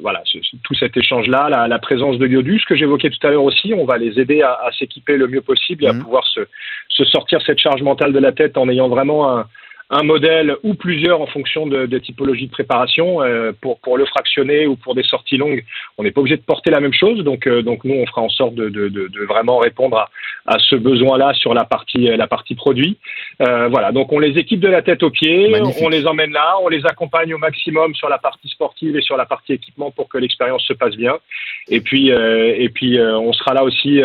[0.00, 3.30] voilà, ce- ce- tout cet échange-là, la, la présence de Yodus que j'évoquais tout à
[3.30, 6.02] l'heure aussi, on va les aider à, à s'équiper le mieux possible et à Mhm.
[6.02, 6.40] pouvoir se,
[6.88, 9.46] se sortir cette charge mentale de la tête en ayant vraiment un,
[9.94, 14.04] un modèle ou plusieurs en fonction de, des typologies de préparation euh, pour, pour le
[14.06, 15.64] fractionner ou pour des sorties longues.
[15.98, 18.22] On n'est pas obligé de porter la même chose, donc, euh, donc nous on fera
[18.22, 20.10] en sorte de, de, de, de vraiment répondre à,
[20.46, 22.98] à ce besoin-là sur la partie, euh, la partie produit.
[23.40, 25.82] Euh, voilà, donc on les équipe de la tête aux pieds, Magnifique.
[25.84, 29.16] on les emmène là, on les accompagne au maximum sur la partie sportive et sur
[29.16, 31.18] la partie équipement pour que l'expérience se passe bien.
[31.68, 34.02] Et puis, et puis on sera là aussi.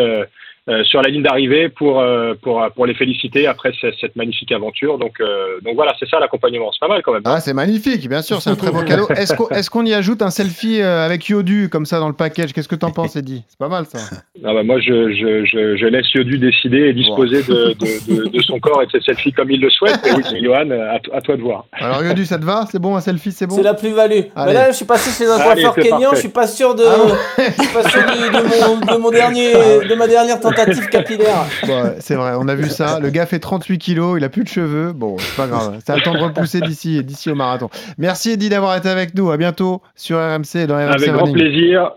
[0.70, 4.16] Euh, euh, sur la ligne d'arrivée pour, euh, pour, pour les féliciter après ce- cette
[4.16, 4.98] magnifique aventure.
[4.98, 6.72] Donc, euh, donc voilà, c'est ça l'accompagnement.
[6.72, 7.22] C'est pas mal quand même.
[7.26, 9.08] Ah, c'est magnifique, bien sûr, c'est un très beau cadeau.
[9.16, 12.14] Est-ce qu'on est-ce qu'on y ajoute un selfie euh, avec Yodu comme ça dans le
[12.14, 12.54] package?
[12.54, 13.44] Qu'est-ce que t'en penses, Eddy?
[13.48, 14.00] C'est pas mal ça.
[14.46, 18.30] Ah bah moi, je, je, je, je laisse Yodu décider et disposer de, de, de,
[18.30, 20.00] de son corps et de ses selfies comme il le souhaite.
[20.06, 21.66] Mais oui, Johan, à, à toi de voir.
[21.74, 22.66] Alors Yodu, ça te va?
[22.72, 23.58] C'est bon un selfie C'est bon?
[23.58, 24.22] C'est la plus-value.
[24.38, 25.90] Là, je suis passé chez un coiffeur parfait.
[26.14, 29.10] je suis pas sûr de, Ah je suis pas sûr de, de mon, de mon
[29.12, 30.59] dernier, de ma dernière tentative
[30.92, 31.46] capillaire.
[32.00, 33.00] C'est vrai, on a vu ça.
[33.00, 34.94] Le gars fait 38 kilos, il a plus de cheveux.
[34.94, 35.80] Bon, c'est pas grave.
[35.86, 37.70] Ça a le temps de repousser d'ici d'ici au marathon.
[37.98, 39.32] Merci Eddy d'avoir été avec nous.
[39.32, 41.92] À bientôt sur RMC et dans RMC Avec grand plaisir.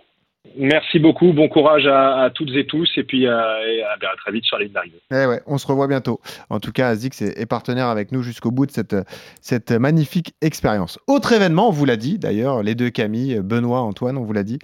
[0.56, 1.32] Merci beaucoup.
[1.32, 2.90] Bon courage à, à toutes et tous.
[2.96, 3.32] Et puis euh,
[3.66, 5.00] et à, à très vite sur la ligne d'arrivée.
[5.10, 6.20] Eh ouais, on se revoit bientôt.
[6.50, 8.96] En tout cas, Azix est, est partenaire avec nous jusqu'au bout de cette,
[9.40, 10.98] cette magnifique expérience.
[11.06, 14.44] Autre événement, on vous l'a dit d'ailleurs, les deux Camille, Benoît, Antoine, on vous l'a
[14.44, 14.58] dit.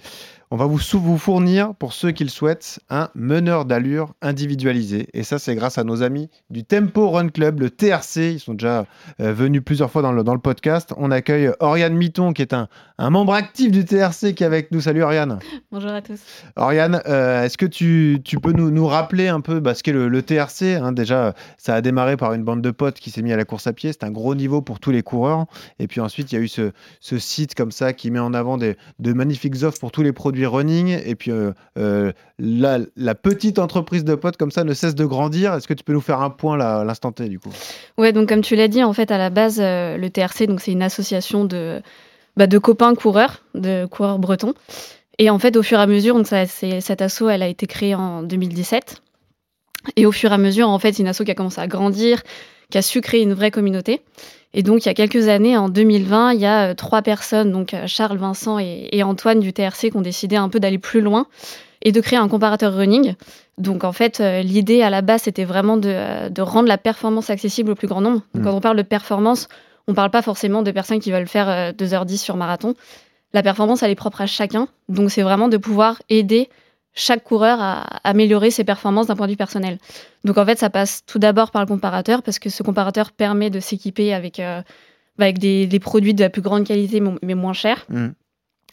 [0.51, 5.07] On va vous, vous fournir, pour ceux qui le souhaitent, un meneur d'allure individualisé.
[5.13, 8.33] Et ça, c'est grâce à nos amis du Tempo Run Club, le TRC.
[8.33, 8.87] Ils sont déjà
[9.21, 10.91] euh, venus plusieurs fois dans le, dans le podcast.
[10.97, 14.71] On accueille Oriane Mitton, qui est un, un membre actif du TRC, qui est avec
[14.71, 14.81] nous.
[14.81, 15.37] Salut Oriane.
[15.71, 16.19] Bonjour à tous.
[16.55, 19.93] Oriane, euh, est-ce que tu, tu peux nous, nous rappeler un peu bah, ce qu'est
[19.93, 20.93] le, le TRC hein?
[20.93, 23.67] Déjà, ça a démarré par une bande de potes qui s'est mis à la course
[23.67, 23.91] à pied.
[23.93, 25.45] C'est un gros niveau pour tous les coureurs.
[25.77, 28.33] Et puis ensuite, il y a eu ce, ce site comme ça qui met en
[28.33, 30.99] avant des, de magnifiques offres pour tous les produits running.
[31.05, 35.53] Et puis euh, euh, la, petite entreprise de potes comme ça ne cesse de grandir.
[35.53, 37.49] Est-ce que tu peux nous faire un point là, à l'instant T du coup?
[37.97, 40.61] Ouais, donc comme tu l'as dit, en fait, à la base, euh, le TRC, donc
[40.61, 41.81] c'est une association de,
[42.37, 44.53] bah, de copains coureurs, de coureurs bretons.
[45.17, 47.67] Et en fait, au fur et à mesure, donc ça, cette asso, elle a été
[47.67, 49.01] créée en 2017.
[49.95, 51.67] Et au fur et à mesure, en fait, c'est une asso qui a commencé à
[51.67, 52.23] grandir,
[52.69, 54.01] qui a su créer une vraie communauté.
[54.53, 57.51] Et donc, il y a quelques années, en 2020, il y a euh, trois personnes,
[57.51, 60.79] donc euh, Charles, Vincent et, et Antoine du TRC, qui ont décidé un peu d'aller
[60.79, 61.27] plus loin
[61.81, 63.15] et de créer un comparateur running.
[63.57, 67.29] Donc, en fait, euh, l'idée à la base, c'était vraiment de, de rendre la performance
[67.29, 68.21] accessible au plus grand nombre.
[68.33, 68.43] Mm.
[68.43, 69.47] quand on parle de performance,
[69.87, 72.73] on ne parle pas forcément de personnes qui veulent faire euh, 2h10 sur marathon.
[73.33, 74.67] La performance, elle est propre à chacun.
[74.87, 76.49] Donc, c'est vraiment de pouvoir aider
[76.93, 79.77] chaque coureur à améliorer ses performances d'un point de vue personnel.
[80.23, 83.49] Donc en fait, ça passe tout d'abord par le comparateur parce que ce comparateur permet
[83.49, 84.61] de s'équiper avec euh,
[85.17, 87.85] avec des, des produits de la plus grande qualité mais- moins chers.
[87.89, 88.09] Mm.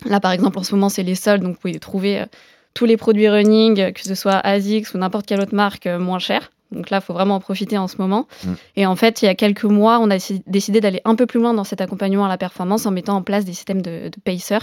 [0.05, 2.27] Là, par exemple, en ce moment, c'est les soldes, donc vous pouvez trouver euh,
[2.75, 5.99] tous les produits running, euh, que ce soit ASICS ou n'importe quelle autre marque euh,
[5.99, 6.51] moins chère.
[6.73, 8.27] Donc là, il faut vraiment en profiter en ce moment.
[8.45, 8.53] Mm.
[8.77, 11.27] Et en fait, il y a quelques mois, on a déci- décidé d'aller un peu
[11.27, 14.09] plus loin dans cet accompagnement à la performance en mettant en place des systèmes de,
[14.09, 14.59] de pacer.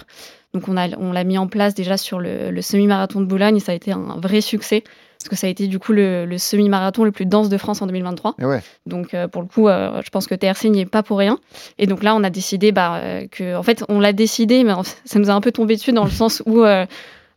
[0.54, 3.58] Donc on, a, on l'a mis en place déjà sur le, le semi-marathon de Boulogne
[3.58, 4.84] et ça a été un vrai succès
[5.24, 7.82] parce que ça a été du coup le, le semi-marathon le plus dense de France
[7.82, 8.36] en 2023.
[8.40, 8.62] Et ouais.
[8.86, 11.40] Donc euh, pour le coup, euh, je pense que TRC n'y est pas pour rien.
[11.80, 14.74] Et donc là, on a décidé bah, euh, que, en fait, on l'a décidé, mais
[15.06, 16.64] ça nous a un peu tombé dessus dans le sens où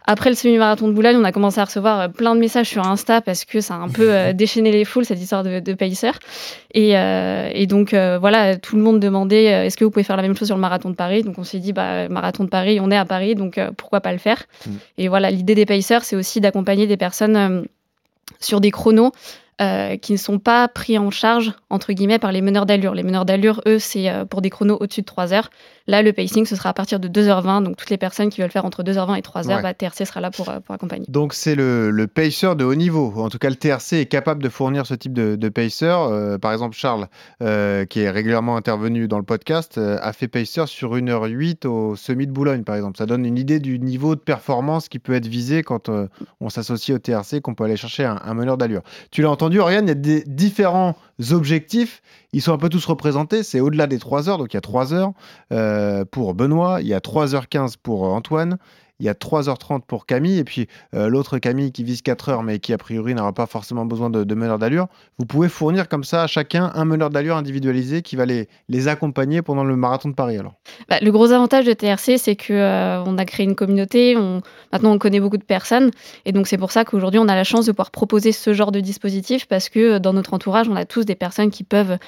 [0.06, 2.86] après le semi-marathon de Boulogne, on a commencé à recevoir euh, plein de messages sur
[2.86, 5.74] Insta parce que ça a un peu euh, déchaîné les foules cette histoire de, de
[5.74, 6.12] pacer.
[6.72, 10.16] Et, euh, et donc euh, voilà, tout le monde demandait est-ce que vous pouvez faire
[10.16, 11.22] la même chose sur le marathon de Paris?
[11.22, 14.12] Donc on s'est dit bah marathon de Paris, on est à Paris, donc pourquoi pas
[14.12, 14.44] le faire?
[14.66, 14.70] Mm.
[14.98, 17.66] Et voilà, l'idée des pacers, c'est aussi d'accompagner des personnes
[18.40, 19.12] sur des chronos
[19.60, 22.94] euh, qui ne sont pas pris en charge, entre guillemets, par les meneurs d'allure.
[22.94, 25.48] Les meneurs d'allure, eux, c'est euh, pour des chronos au-dessus de 3 heures.
[25.86, 27.62] Là, le pacing, ce sera à partir de 2h20.
[27.62, 29.62] Donc, toutes les personnes qui veulent faire entre 2h20 et 3h, Ouais.
[29.62, 31.06] bah, TRC sera là pour, euh, pour accompagner.
[31.08, 33.12] Donc c'est le, le pacer de haut niveau.
[33.16, 35.86] En tout cas, le TRC est capable de fournir ce type de, de pacer.
[35.86, 37.06] Euh, par exemple, Charles,
[37.42, 42.26] euh, qui est régulièrement intervenu dans le podcast, a fait pacer sur 1h08 au semi
[42.26, 42.98] de Boulogne, par exemple.
[42.98, 45.88] Ça donne une idée du niveau de performance qui peut être visé quand
[46.40, 48.82] on s'associe au TRC, qu'on peut aller chercher un, un meneur d'allure.
[49.12, 50.96] Tu l'as entendu, Oriane, il y a des différents
[51.30, 52.02] objectifs.
[52.32, 53.42] Ils sont un peu tous représentés.
[53.42, 54.38] C'est au-delà des 3 heures.
[54.38, 55.12] Donc il y a 3 heures
[55.52, 58.58] euh, pour Benoît, il y a 3h15 pour euh, Antoine.
[59.00, 62.42] Il y a 3h30 pour Camille, et puis euh, l'autre Camille qui vise 4 heures,
[62.42, 64.86] mais qui a priori n'aura pas forcément besoin de, meneur d'allure.
[65.18, 68.88] Vous pouvez fournir comme ça à chacun un meneur d'allure individualisé qui va les, les
[68.88, 70.38] accompagner pendant le marathon de Paris.
[70.38, 70.54] Alors.
[70.88, 74.16] Bah, le gros avantage de TRC, c'est que euh, on a créé une communauté.
[74.72, 75.90] Maintenant, on connaît beaucoup de personnes,
[76.24, 78.72] et donc c'est pour ça qu'aujourd'hui, on a la chance de pouvoir proposer ce genre
[78.72, 81.98] de dispositif parce que euh, dans notre entourage, on a tous des personnes qui peuvent,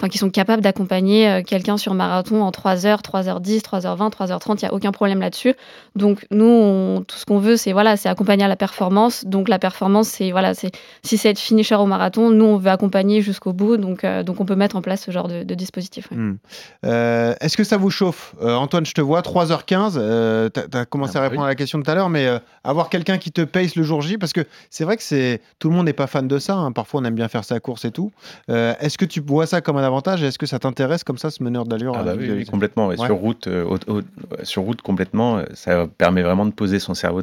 [0.00, 4.58] enfin, qui sont capables d'accompagner euh, quelqu'un sur marathon en 3 heures, 3h10, 3h20, 3h30.
[4.58, 5.54] Il y a aucun problème là-dessus.
[5.96, 9.24] Donc nous, on- tout ce qu'on veut, c'est voilà, c'est accompagner à la performance.
[9.24, 10.70] Donc la performance, c'est voilà, c'est
[11.02, 13.76] si c'est être finisher au marathon, nous, on veut accompagner jusqu'au bout.
[13.76, 16.08] Donc euh, donc on peut mettre en place ce genre de, de dispositif.
[16.10, 16.16] ouais.
[16.16, 16.36] Hmm.
[16.84, 18.34] Euh, Est-ce que ça vous chauffe?
[18.42, 19.94] Euh, Antoine, je te vois, 3h15.
[19.96, 21.46] Euh, tu as, commencé Ah à bah répondre oui.
[21.46, 24.02] à la question tout à l'heure, mais euh, avoir quelqu'un qui te pace le jour
[24.02, 26.54] J, parce que c'est vrai que c'est tout le monde n'est pas fan de ça.
[26.54, 26.72] hein.
[26.72, 28.10] Parfois, on aime bien faire sa course et tout.
[28.50, 31.30] Euh, Est-ce que tu vois ça comme un avantage Est-ce que ça t'intéresse comme ça,
[31.30, 32.86] ce meneur d'allure Ah bah oui, oui, complètement.
[32.86, 32.98] ouais.
[32.98, 33.06] Ouais.
[33.06, 36.78] Sur route, euh, au- au- ouais, sur route complètement, euh, ça permet vraiment de poser
[36.78, 37.22] son cerveau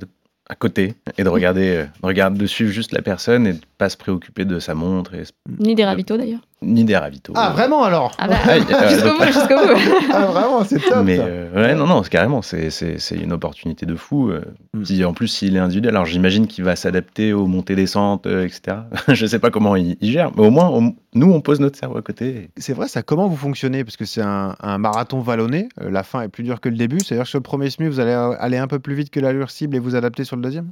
[0.50, 3.60] à côté et de regarder, euh, de regarder, de suivre juste la personne et de
[3.78, 5.24] pas se préoccuper de sa montre et
[5.60, 6.40] Ni des ravitaux d'ailleurs.
[6.62, 7.34] ni des ravitaux.
[7.36, 10.08] Ah, vraiment alors Ah bah, Ouais, euh, jusqu'au bout, jusqu'au bout.
[10.12, 11.04] Ah, vraiment, c'est top.
[11.04, 14.30] Mais euh, ouais, non, non, c'est carrément, c'est c'est- c'est une opportunité de fou.
[14.30, 14.42] euh.
[14.74, 14.82] Mm.
[14.84, 18.78] Puis en plus, s'il est individuel, alors j'imagine qu'il va s'adapter aux montées-descentes, euh, etc.
[19.10, 21.78] Je sais pas comment il, il gère, mais au moins, on- nous, on pose notre
[21.80, 22.50] cerveau à côté.
[22.58, 23.02] C'est vrai, ça.
[23.02, 23.84] Comment vous fonctionnez?
[23.86, 25.70] Parce que c'est un, un marathon vallonné.
[25.82, 27.00] euh, la fin est plus dure que le début.
[27.00, 29.20] C'est-à-dire que sur le premier semi, vous allez euh, aller un peu plus vite que
[29.20, 30.72] l'allure cible et vous adapter sur le deuxième?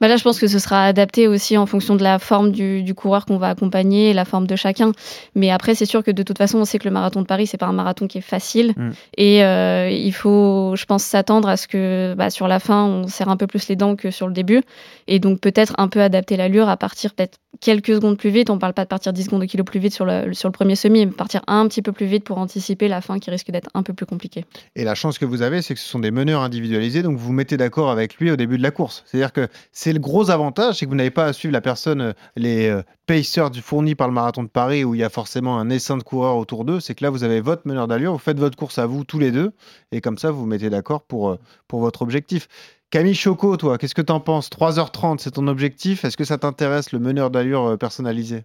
[0.00, 2.82] Bah là, je pense que ce sera adapté aussi en fonction de la forme du,
[2.82, 4.92] du coureur qu'on va accompagner, la forme de chacun.
[5.34, 7.46] Mais après, c'est sûr que de toute façon, on sait que le marathon de Paris,
[7.46, 8.74] c'est pas un marathon qui est facile.
[8.76, 8.90] Mm.
[9.16, 13.08] Et euh, il faut, je pense, s'attendre à ce que bah, sur la fin, on
[13.08, 14.62] serre un peu plus les dents que sur le début.
[15.06, 18.50] Et donc, peut-être un peu adapter l'allure à partir peut-être quelques secondes plus vite.
[18.50, 20.52] On parle pas de partir 10 secondes au kilo plus vite sur le, sur le
[20.52, 23.50] premier semi, mais partir un petit peu plus vite pour anticiper la fin qui risque
[23.50, 24.44] d'être un peu plus compliquée.
[24.76, 27.26] Et la chance que vous avez, c'est que ce sont des meneurs individualisés, donc vous
[27.26, 29.04] vous mettez d'accord avec lui au début de la course.
[29.06, 32.00] C'est-à-dire que c'est le gros avantage, c'est que vous n'avez pas à suivre la personne,
[32.00, 35.08] euh, les euh, pacers du fournis par le marathon de Paris, où il y a
[35.10, 36.80] forcément un essaim de coureurs autour d'eux.
[36.80, 39.18] C'est que là, vous avez votre meneur d'allure, vous faites votre course à vous tous
[39.18, 39.52] les deux,
[39.92, 42.48] et comme ça, vous vous mettez d'accord pour, euh, pour votre objectif.
[42.90, 46.04] Camille Choco, toi, qu'est-ce que tu en penses 3h30, c'est ton objectif?
[46.04, 48.44] Est-ce que ça t'intéresse le meneur d'allure euh, personnalisé?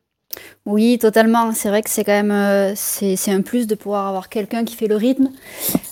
[0.66, 1.52] Oui, totalement.
[1.52, 4.64] C'est vrai que c'est quand même euh, c'est c'est un plus de pouvoir avoir quelqu'un
[4.64, 5.30] qui fait le rythme.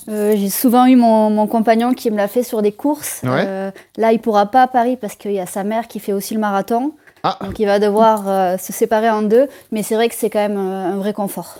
[0.08, 3.22] Euh, J'ai souvent eu mon, mon compagnon qui me l'a fait sur des courses.
[3.24, 3.44] Ouais.
[3.46, 6.14] Euh, là, il pourra pas à Paris parce qu'il y a sa mère qui fait
[6.14, 6.94] aussi le marathon.
[7.24, 7.38] Ah.
[7.44, 9.48] Donc il va devoir euh, se séparer en deux.
[9.72, 11.58] Mais c'est vrai que c'est quand même euh, un vrai confort.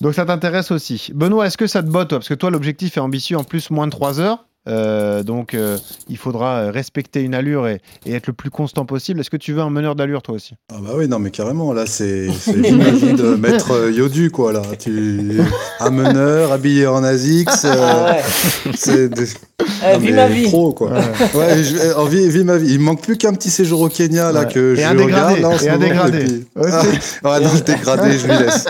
[0.00, 1.10] Donc ça t'intéresse aussi.
[1.14, 2.18] Benoît, est-ce que ça te botte, toi?
[2.18, 4.46] Parce que toi, l'objectif est ambitieux en plus, moins de 3 heures.
[4.68, 5.78] Euh, donc euh,
[6.10, 9.18] il faudra euh, respecter une allure et, et être le plus constant possible.
[9.20, 10.54] Est-ce que tu veux un meneur d'allure, toi aussi?
[10.70, 14.60] Ah bah oui, non mais carrément, là c'est de maître euh, Yodu quoi là.
[14.78, 15.40] Tu...
[15.80, 18.72] Un meneur habillé en ASICS, euh, Ah ouais.
[18.76, 19.24] c'est des...
[19.82, 20.44] Non, vis mais ma vie.
[20.48, 20.90] Pro quoi.
[21.34, 21.76] Ouais, je...
[21.76, 22.72] euh, vis, vis ma vie.
[22.74, 24.52] Il me manque plus qu'un petit séjour au Kenya là Ouais.
[24.52, 26.18] que Et je un dégradé, regarde là en ce et un moment, dégradé.
[26.24, 26.70] puis- Ouais,
[27.24, 28.64] Ah, ouais, non, le dégradé, je lui laisse.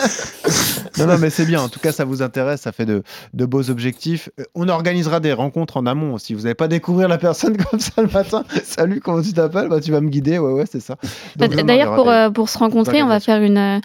[1.00, 1.60] Non, non, mais c'est bien.
[1.60, 3.02] En tout cas, ça vous intéresse, ça fait de,
[3.34, 4.28] de beaux objectifs.
[4.38, 6.18] Euh, On organisera des rencontres en amont.
[6.18, 9.68] Si vous n'avez pas découvrir la personne comme ça le matin, salut, comment tu t'appelles?
[9.68, 10.38] Bah, Tu vas me guider.
[10.38, 10.96] Ouais, ouais, c'est ça.
[11.36, 13.78] D'ailleurs, pour, euh, pour se rencontrer, on va faire une, euh,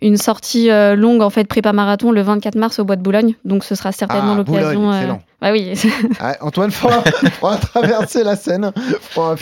[0.00, 3.34] une sortie euh, longue, en fait, prépa marathon le 24 mars au Bois de Boulogne.
[3.44, 4.92] Donc, ce sera certainement Ah, l'occasion.
[4.92, 5.12] Euh.
[5.40, 5.72] Ah oui.
[6.20, 9.36] Ah, Antoine fera, fera traverser la Seine, fera euh,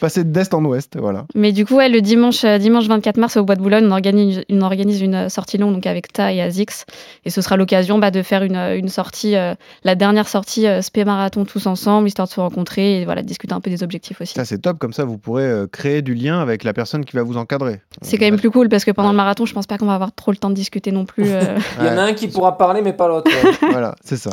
[0.00, 0.96] passer d'est en ouest.
[0.98, 1.26] Voilà.
[1.34, 3.90] Mais du coup, ouais, le dimanche, euh, dimanche 24 mars au Bois de Boulogne, on
[3.92, 6.84] organise, on organise une euh, sortie longue donc avec Ta et Azix.
[7.24, 9.54] Et ce sera l'occasion bah, de faire une, euh, une sortie, euh,
[9.84, 13.52] la dernière sortie euh, Spé Marathon tous ensemble, histoire de se rencontrer et voilà, discuter
[13.54, 14.34] un peu des objectifs aussi.
[14.34, 14.78] Ça, c'est top.
[14.78, 17.80] Comme ça, vous pourrez euh, créer du lien avec la personne qui va vous encadrer.
[18.02, 19.94] C'est quand même plus cool parce que pendant le marathon, je pense pas qu'on va
[19.94, 21.24] avoir trop le temps de discuter non plus.
[21.30, 21.58] euh.
[21.80, 23.30] Il y en a un qui pourra parler, mais pas l'autre.
[23.30, 23.52] ouais.
[23.70, 24.30] voilà, c'est ça.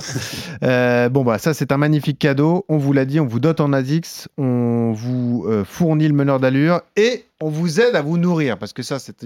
[0.64, 2.66] Euh, bon, bah, ça, c'est un magnifique cadeau.
[2.70, 5.15] On vous l'a dit, on vous dote en ASICS, on vous
[5.48, 8.58] euh, fournit le meneur d'allure et on vous aide à vous nourrir.
[8.58, 9.18] Parce que ça, c'est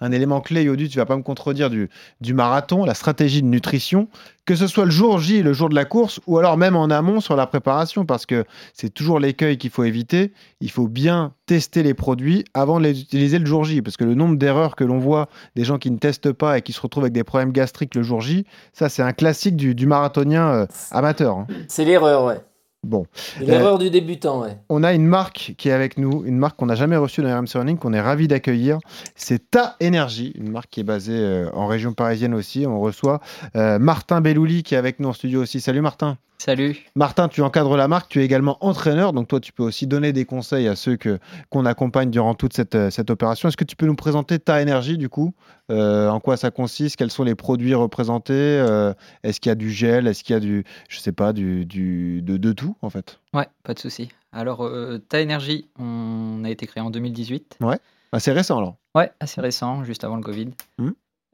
[0.00, 1.90] un élément clé, Yodu, tu vas pas me contredire du,
[2.20, 4.08] du marathon, la stratégie de nutrition,
[4.46, 6.86] que ce soit le jour J, le jour de la course, ou alors même en
[6.86, 10.32] amont sur la préparation, parce que c'est toujours l'écueil qu'il faut éviter.
[10.62, 14.04] Il faut bien tester les produits avant de les utiliser le jour J, parce que
[14.04, 16.80] le nombre d'erreurs que l'on voit des gens qui ne testent pas et qui se
[16.80, 20.48] retrouvent avec des problèmes gastriques le jour J, ça c'est un classique du, du marathonien
[20.48, 21.36] euh, amateur.
[21.36, 21.46] hein.
[21.68, 22.40] C'est l'erreur, ouais.
[22.84, 23.06] Bon.
[23.40, 24.56] L'erreur du débutant, ouais.
[24.68, 27.36] On a une marque qui est avec nous, une marque qu'on n'a jamais reçue dans
[27.36, 28.78] RMC Running, qu'on est ravi d'accueillir.
[29.16, 32.66] C'est Ta Énergie, une marque qui est basée euh, en région parisienne aussi.
[32.66, 33.20] On reçoit
[33.56, 35.60] euh, Martin Bellouli qui est avec nous en studio aussi.
[35.60, 36.18] Salut Martin.
[36.40, 36.76] Salut.
[36.94, 40.12] Martin, tu encadres la marque, tu es également entraîneur, donc toi tu peux aussi donner
[40.12, 41.18] des conseils à ceux que
[41.50, 43.48] qu'on accompagne durant toute cette, euh, cette opération.
[43.48, 45.34] Est-ce que tu peux nous présenter ta énergie du coup
[45.72, 49.56] Euh, En quoi ça consiste Quels sont les produits représentés Euh, Est-ce qu'il y a
[49.56, 52.76] du gel Est-ce qu'il y a du, je sais pas, du, du de, de tout
[52.82, 53.18] en fait?
[53.34, 54.08] Ouais, pas de souci.
[54.32, 57.58] Alors, euh, Ta Énergie, on a été créé en 2018.
[57.62, 57.78] Ouais,
[58.18, 58.76] c'est récent alors.
[58.94, 60.50] Ouais, assez récent, juste avant le Covid.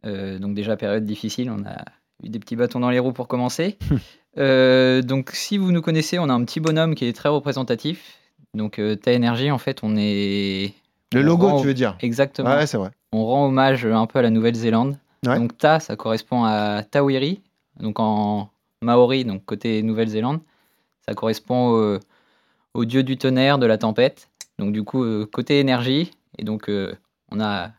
[0.07, 1.85] Euh, donc déjà, période difficile, on a
[2.23, 3.77] eu des petits bâtons dans les roues pour commencer.
[4.39, 8.19] Euh, donc si vous nous connaissez, on a un petit bonhomme qui est très représentatif.
[8.55, 10.75] Donc euh, Ta Énergie, en fait, on est...
[11.13, 11.97] Le on logo, rend- tu veux dire?
[12.01, 12.51] Exactement.
[12.51, 12.91] Ouais, c'est vrai.
[13.13, 14.97] On rend hommage un peu à la Nouvelle-Zélande.
[15.27, 15.39] Ouais.
[15.39, 17.41] Donc Ta, ça correspond à Tawiri,
[17.79, 18.51] donc en
[18.83, 20.41] maori, donc côté Nouvelle-Zélande.
[21.07, 21.99] Ça correspond au,
[22.75, 24.31] au dieu du tonnerre, de la tempête.
[24.59, 26.11] Donc du coup, euh, côté énergie.
[26.39, 26.69] Et donc,
[27.31, 27.71] on a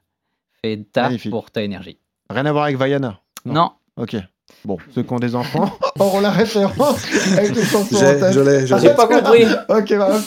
[0.62, 1.32] fait Ta Magnifique.
[1.32, 1.98] pour Ta Énergie.
[2.30, 3.20] Rien à voir avec Vaiana?
[3.44, 3.72] Non.
[3.98, 4.16] Ok.
[4.64, 7.06] Bon, ceux qui ont des enfants auront la référence
[7.38, 8.32] avec les chansons en tête.
[8.34, 8.88] je l'ai, je Ah, l'ai.
[8.88, 9.44] J'ai pas compris.
[9.70, 10.18] ok, bah,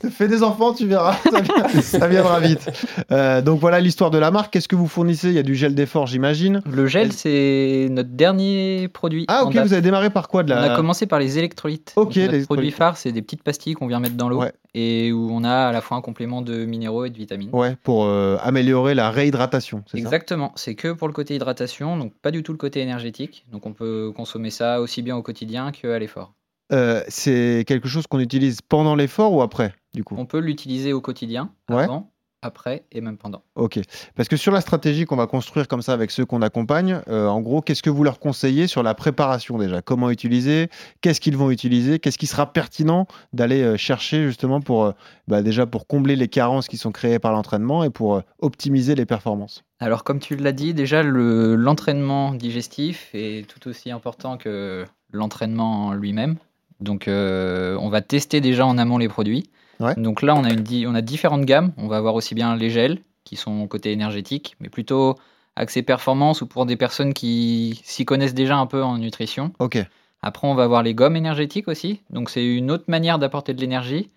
[0.00, 1.14] tu fais des enfants, tu verras.
[1.30, 2.68] Ça, vient- ça viendra vite.
[3.12, 4.52] Euh, donc voilà l'histoire de la marque.
[4.52, 5.28] Qu'est-ce que vous fournissez?
[5.28, 6.62] Il y a du gel d'effort, j'imagine.
[6.70, 9.24] Le gel, c'est notre dernier produit.
[9.28, 9.66] Ah, ok, date.
[9.66, 10.60] vous avez démarré par quoi de la...
[10.60, 11.92] On a commencé par les électrolytes.
[11.96, 12.74] Ok, Donc, les notre produit électrolytes.
[12.74, 14.52] phare, c'est des petites pastilles qu'on vient mettre dans l'eau Ouais.
[14.74, 17.50] et où on a à la fois un complément de minéraux et de vitamines.
[17.52, 20.02] Ouais, pour euh, améliorer la réhydratation, c'est ça?
[20.02, 23.44] Exactement, c'est que pour le côté hydratation, donc pas du tout le côté énergétique.
[23.52, 26.34] Donc on peut consommer ça aussi bien au quotidien qu'à l'effort.
[26.72, 30.16] Euh, C'est quelque chose qu'on utilise pendant l'effort ou après, du coup?
[30.18, 31.84] On peut l'utiliser au quotidien, Ouais.
[31.84, 33.42] avant, après et même pendant.
[33.54, 33.80] Ok.
[34.14, 37.26] Parce que sur la stratégie qu'on va construire comme ça avec ceux qu'on accompagne, euh,
[37.26, 39.82] en gros, qu'est-ce que vous leur conseillez sur la préparation déjà?
[39.82, 40.68] Comment utiliser?
[41.00, 41.98] Qu'est-ce qu'ils vont utiliser?
[41.98, 44.92] Qu'est-ce qui sera pertinent d'aller euh, chercher justement pour euh,
[45.28, 49.06] bah, déjà pour combler les carences qui sont créées par l'entraînement et pour optimiser les
[49.06, 49.64] performances?
[49.80, 55.86] Alors comme tu l'as dit, déjà le- l'entraînement digestif est tout aussi important que l'entraînement
[55.86, 56.36] en lui-même.
[56.80, 59.50] Donc on va tester déjà en amont les produits.
[59.80, 59.94] Ouais.
[59.96, 61.72] Donc là on a, une on a différentes gammes.
[61.76, 65.16] On va avoir aussi bien les gels qui sont côté énergétique, mais plutôt
[65.56, 69.52] axé performance ou pour des personnes qui s'y connaissent déjà un peu en nutrition.
[69.58, 69.78] Ok.
[70.22, 72.00] Après, on va avoir les gommes énergétiques aussi.
[72.10, 74.10] Donc, c'est une autre manière d'apporter de l'énergie.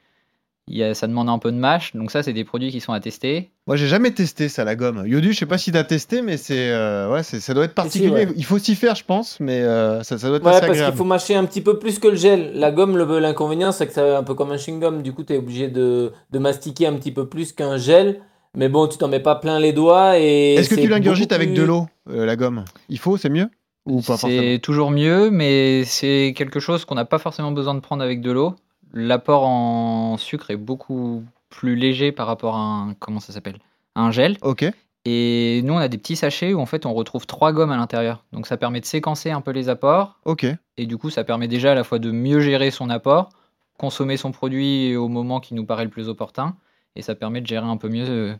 [0.72, 1.95] Il y a- ça demande un peu de mâche.
[1.95, 3.49] Donc, ça, c'est des produits qui sont à tester.
[3.65, 5.03] Moi, j'ai jamais testé ça, la gomme.
[5.07, 7.72] Yodu, je sais pas si t'as testé, mais c'est euh, ouais, c'est- ça doit être
[7.72, 8.11] Si, particulier.
[8.11, 8.28] ouais.
[8.36, 10.82] Il faut s'y faire, je pense, mais euh, ça, ça doit être Ouais, assez parce
[10.82, 12.51] qu'il faut mâcher un petit peu plus que le gel.
[12.53, 15.01] La gomme, le- l'inconvénient, c'est que c'est un peu comme un chewing-gum.
[15.01, 18.22] Du coup, tu es obligé de, de mastiquer un petit peu plus qu'un gel.
[18.55, 20.17] Mais bon, tu t'en mets pas plein les doigts.
[20.20, 22.65] et Est-ce que tu l'ingurgites avec plus- de l'eau, euh, la gomme?
[22.89, 23.47] Il faut, c'est mieux
[23.86, 24.41] Ou pas forcément?
[24.41, 28.22] C'est toujours mieux, mais c'est quelque chose qu'on n'a pas forcément besoin de prendre avec
[28.22, 28.55] de l'eau.
[28.94, 33.58] L'apport en sucre est beaucoup plus léger par rapport à un, comment ça s'appelle?
[33.96, 34.38] Un gel.
[34.42, 34.66] Ok.
[35.06, 37.78] Et nous, on a des petits sachets où en fait on retrouve trois gommes à
[37.78, 38.26] l'intérieur.
[38.32, 40.20] Donc ça permet de séquencer un peu les apports.
[40.26, 40.46] Ok.
[40.78, 43.30] Et du coup, ça permet déjà à la fois de mieux gérer son apport,
[43.78, 46.56] consommer son produit au moment qui nous paraît le plus opportun,
[46.96, 48.36] et ça permet de gérer un peu mieux euh,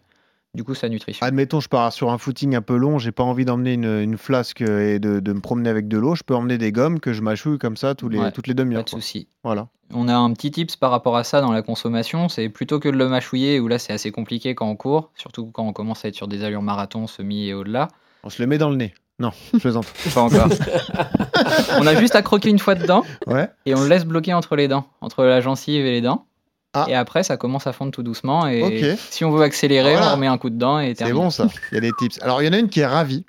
[0.56, 1.26] du coup sa nutrition.
[1.26, 4.18] Admettons, je pars sur un footing un peu long, j'ai pas envie d'emmener une, une
[4.18, 6.16] flasque et de, de me promener avec de l'eau.
[6.16, 8.54] Je peux emmener des gommes que je mâchouille comme ça tous les, Ouais, toutes les
[8.54, 8.82] demi-heures.
[8.82, 9.28] Pas de souci.
[9.44, 9.68] Voilà.
[9.94, 12.90] On a un petit tips par rapport à ça dans la consommation, c'est plutôt que
[12.90, 16.06] de le mâchouiller, où là c'est assez compliqué quand on court, surtout quand on commence
[16.06, 17.88] à être sur des allures marathon, semi et au-delà.
[18.24, 18.94] On se le met dans le nez.
[19.20, 19.86] Non, je plaisante.
[20.14, 20.48] Pas encore.
[21.80, 23.50] on a juste à croquer une fois dedans Ouais.
[23.66, 26.26] et on le laisse bloquer entre les dents, entre la gencive et les dents.
[26.74, 26.86] Ah.
[26.88, 28.48] Et après, ça commence à fondre tout doucement.
[28.48, 30.10] Et si on veut accélérer, Voilà.
[30.12, 31.48] on remet un coup dedans et C'est bon ça.
[31.72, 32.22] Il y a des tips.
[32.22, 33.26] Alors il y en a une qui est ravie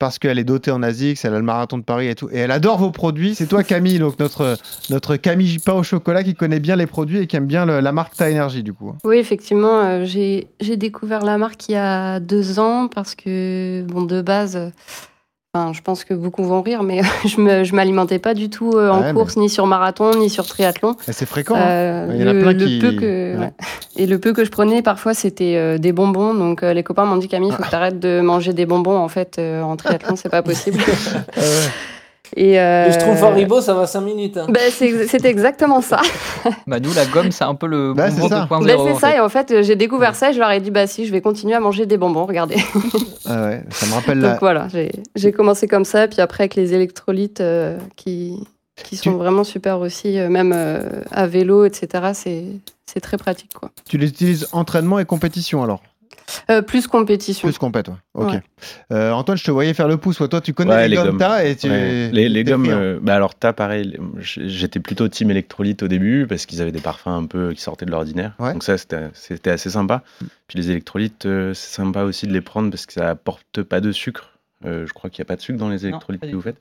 [0.00, 2.38] parce qu'elle est dotée en ASICS, elle a le marathon de Paris et tout, et
[2.38, 3.34] elle adore vos produits.
[3.36, 4.56] C'est toi Camille, donc notre
[4.88, 7.78] notre Camille pain au chocolat qui connaît bien les produits et qui aime bien le-
[7.80, 8.92] la marque Ta Énergie du coup.
[9.04, 13.82] Oui, effectivement, euh, j'ai j'ai découvert la marque il y a deux ans parce que,
[13.86, 14.70] bon, de base, euh,
[15.52, 18.72] enfin, je pense que beaucoup vont rire, mais je me je m'alimentais pas du tout
[18.74, 20.96] euh, en Ouais, course, ni sur marathon, ni sur triathlon.
[21.08, 21.56] Et c'est fréquent.
[21.56, 22.08] hein.
[22.14, 23.40] Il y en a le, plein le qui- peu que, Ouais.
[23.40, 23.52] ouais.
[23.96, 26.34] Et le peu que je prenais, parfois, c'était euh, des bonbons.
[26.34, 28.66] Donc, euh, les copains m'ont dit, Camille, il faut que tu arrêtes de manger des
[28.66, 28.96] bonbons.
[28.96, 30.78] En fait, en triathlon, c'est pas possible.
[32.36, 34.36] Et euh, Le Schtroumpf Haribo, ça va 5 minutes.
[34.36, 34.46] hein.
[34.48, 36.00] ben, c'est- exactement ça.
[36.66, 38.46] Bah, nous, la gomme, c'est un peu le Bah, bonbon c'est ça.
[38.50, 38.64] 2.0.
[38.66, 39.16] Ben, en c'est ça, fait.
[39.16, 41.20] et en fait, j'ai découvert ça et je leur ai dit, bah si, je vais
[41.20, 42.56] continuer à manger des bonbons, regardez.
[43.26, 44.38] Ah ouais, ça me rappelle Donc la...
[44.38, 44.66] voilà,
[45.14, 48.42] j'ai commencé comme ça, puis après avec les électrolytes euh, qui,
[48.82, 50.80] qui sont Tu- vraiment super aussi, euh, même euh,
[51.12, 52.10] à vélo, etc.
[52.14, 52.44] C'est
[52.86, 53.70] c'est très pratique, quoi.
[53.88, 55.80] Tu les utilises entraînement et compétition alors?
[56.50, 57.48] Euh, plus compétition.
[57.48, 57.94] Plus compète, ouais.
[58.14, 58.32] Ok.
[58.32, 58.42] Ouais.
[58.92, 60.18] Euh, Antoine, je te voyais faire le pouce.
[60.18, 61.18] Toi, tu connais Ouais, les, les gommes gommes.
[61.18, 61.68] Ta et tu.
[61.68, 62.10] Ouais.
[62.10, 66.60] Les, gommes, euh, bah alors t'as pareil, j'étais plutôt team électrolyte au début parce qu'ils
[66.62, 68.34] avaient des parfums un peu qui sortaient de l'ordinaire.
[68.38, 68.52] Ouais.
[68.52, 70.02] Donc ça c'était assez sympa.
[70.46, 73.80] Puis les électrolytes, euh, c'est sympa aussi de les prendre parce que ça apporte pas
[73.80, 74.38] de sucre.
[74.64, 76.60] Euh, je crois qu'il n'y a pas de sucre dans les électrolytes que vous faites.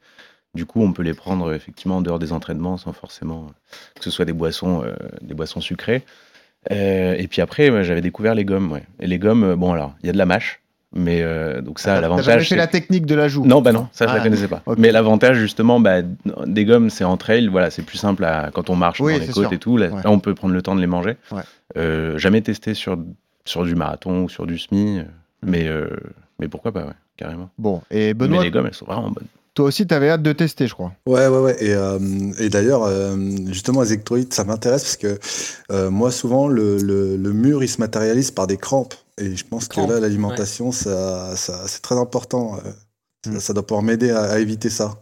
[0.55, 3.47] Du coup, on peut les prendre effectivement en dehors des entraînements sans forcément
[3.95, 6.03] que ce soit des boissons, euh, des boissons sucrées.
[6.71, 8.71] Euh, et puis après, ouais, j'avais découvert les gommes.
[8.71, 8.83] Ouais.
[8.99, 10.59] Et les gommes, euh, bon alors, il y a de la mâche,
[10.93, 12.49] mais euh, donc ça, T'as jamais l'avantage.
[12.49, 13.45] fait la technique de la joue?
[13.45, 14.61] Non, bah non, ça je Ah, la connaissais pas.
[14.77, 16.01] Mais l'avantage justement, bah,
[16.45, 19.19] des gommes, c'est en trail, voilà, c'est plus simple à, quand on marche Oui, dans
[19.19, 19.53] les côtes sûr.
[19.53, 19.77] et tout.
[19.77, 20.01] Là, Ouais.
[20.03, 21.15] là, on peut prendre le temps de les manger.
[21.31, 21.41] Ouais.
[21.77, 22.97] Euh, jamais testé sur
[23.45, 25.03] sur du marathon ou sur du semi, euh,
[25.43, 25.87] mais euh,
[26.39, 27.49] mais pourquoi pas, ouais, carrément.
[27.57, 29.27] Bon, et mais Benoît, les gommes, elles sont vraiment bonnes.
[29.59, 30.93] Toi aussi, tu avais hâte de tester, je crois.
[31.05, 31.57] Ouais, ouais, ouais.
[31.59, 31.99] Et, euh,
[32.39, 35.19] et d'ailleurs, euh, justement, les électrolytes, ça m'intéresse parce que
[35.73, 38.93] euh, moi, souvent, le, le, le mur, il se matérialise par des crampes.
[39.17, 42.53] Et je pense que là, l'alimentation, ça, ça, c'est très important.
[43.25, 43.33] Mm.
[43.33, 44.95] ça, ça doit pouvoir m'aider à, à éviter ça.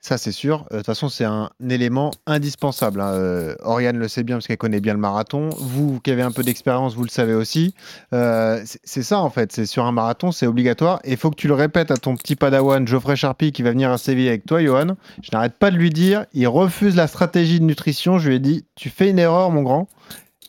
[0.00, 0.64] Ça, c'est sûr.
[0.70, 3.00] Euh, De toute façon, c'est un élément indispensable.
[3.00, 3.12] hein.
[3.14, 5.48] Euh, Oriane le sait bien parce qu'elle connaît bien le marathon.
[5.58, 7.74] Vous, qui avez un peu d'expérience, vous le savez aussi.
[8.14, 9.50] Euh, c'est ça, en fait.
[9.52, 11.00] C'est sur un marathon, c'est obligatoire.
[11.02, 13.70] Et il faut que tu le répètes à ton petit padawan, Geoffrey Charpie, qui va
[13.70, 14.94] venir à Séville avec toi, Johan.
[15.20, 16.26] Je n'arrête pas de lui dire.
[16.32, 18.18] Il refuse la stratégie de nutrition.
[18.18, 19.88] Je lui ai dit Tu fais une erreur, mon grand.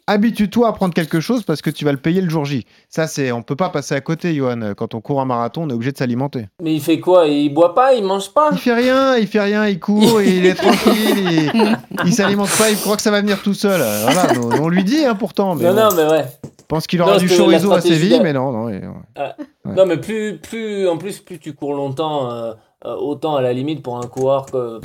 [0.09, 2.65] Habitue-toi à prendre quelque chose parce que tu vas le payer le jour J.
[2.89, 4.73] Ça, c'est, on peut pas passer à côté, Johan.
[4.75, 6.47] Quand on court un marathon, on est obligé de s'alimenter.
[6.63, 7.27] Mais il fait quoi?
[7.27, 7.93] Il boit pas?
[7.93, 8.49] Il mange pas?
[8.51, 12.71] Il fait rien, il fait rien, il court, il est tranquille, il, il s'alimente pas,
[12.71, 13.79] il croit que ça va venir tout seul.
[13.79, 15.53] Euh, Voilà, on, on lui dit hein, pourtant.
[15.53, 16.25] Mais Non, non, mais ouais.
[16.43, 18.71] Je pense qu'il aura Non, du chorizo à Séville, de- mais non, non.
[19.15, 19.35] Ah,
[19.65, 19.75] Ouais.
[19.75, 22.53] Non, mais plus, plus, en plus, plus tu cours longtemps, euh,
[22.85, 24.79] euh, autant à la limite pour un coureur que-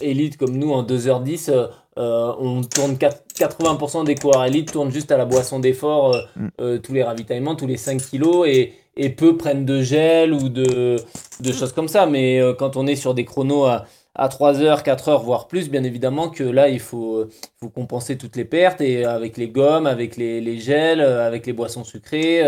[0.00, 1.66] élite comme nous en 2h10, euh,
[2.00, 6.20] euh, on tourne quatre- 80% des coureurs élites tournent juste à la boisson d'effort, euh,
[6.36, 6.48] Mm.
[6.60, 10.48] euh, tous les ravitaillements, tous les 5 kilos, et, et peu prennent de gel ou
[10.48, 10.96] de,
[11.40, 12.06] de choses comme ça.
[12.06, 13.84] Mais quand on est sur des chronos à,
[14.14, 17.26] à 3 heures, 4 heures, voire plus, bien évidemment que là, il faut,
[17.60, 21.52] faut compenser toutes les pertes, et avec les gommes, avec les, les gels, avec les
[21.52, 22.42] boissons sucrées.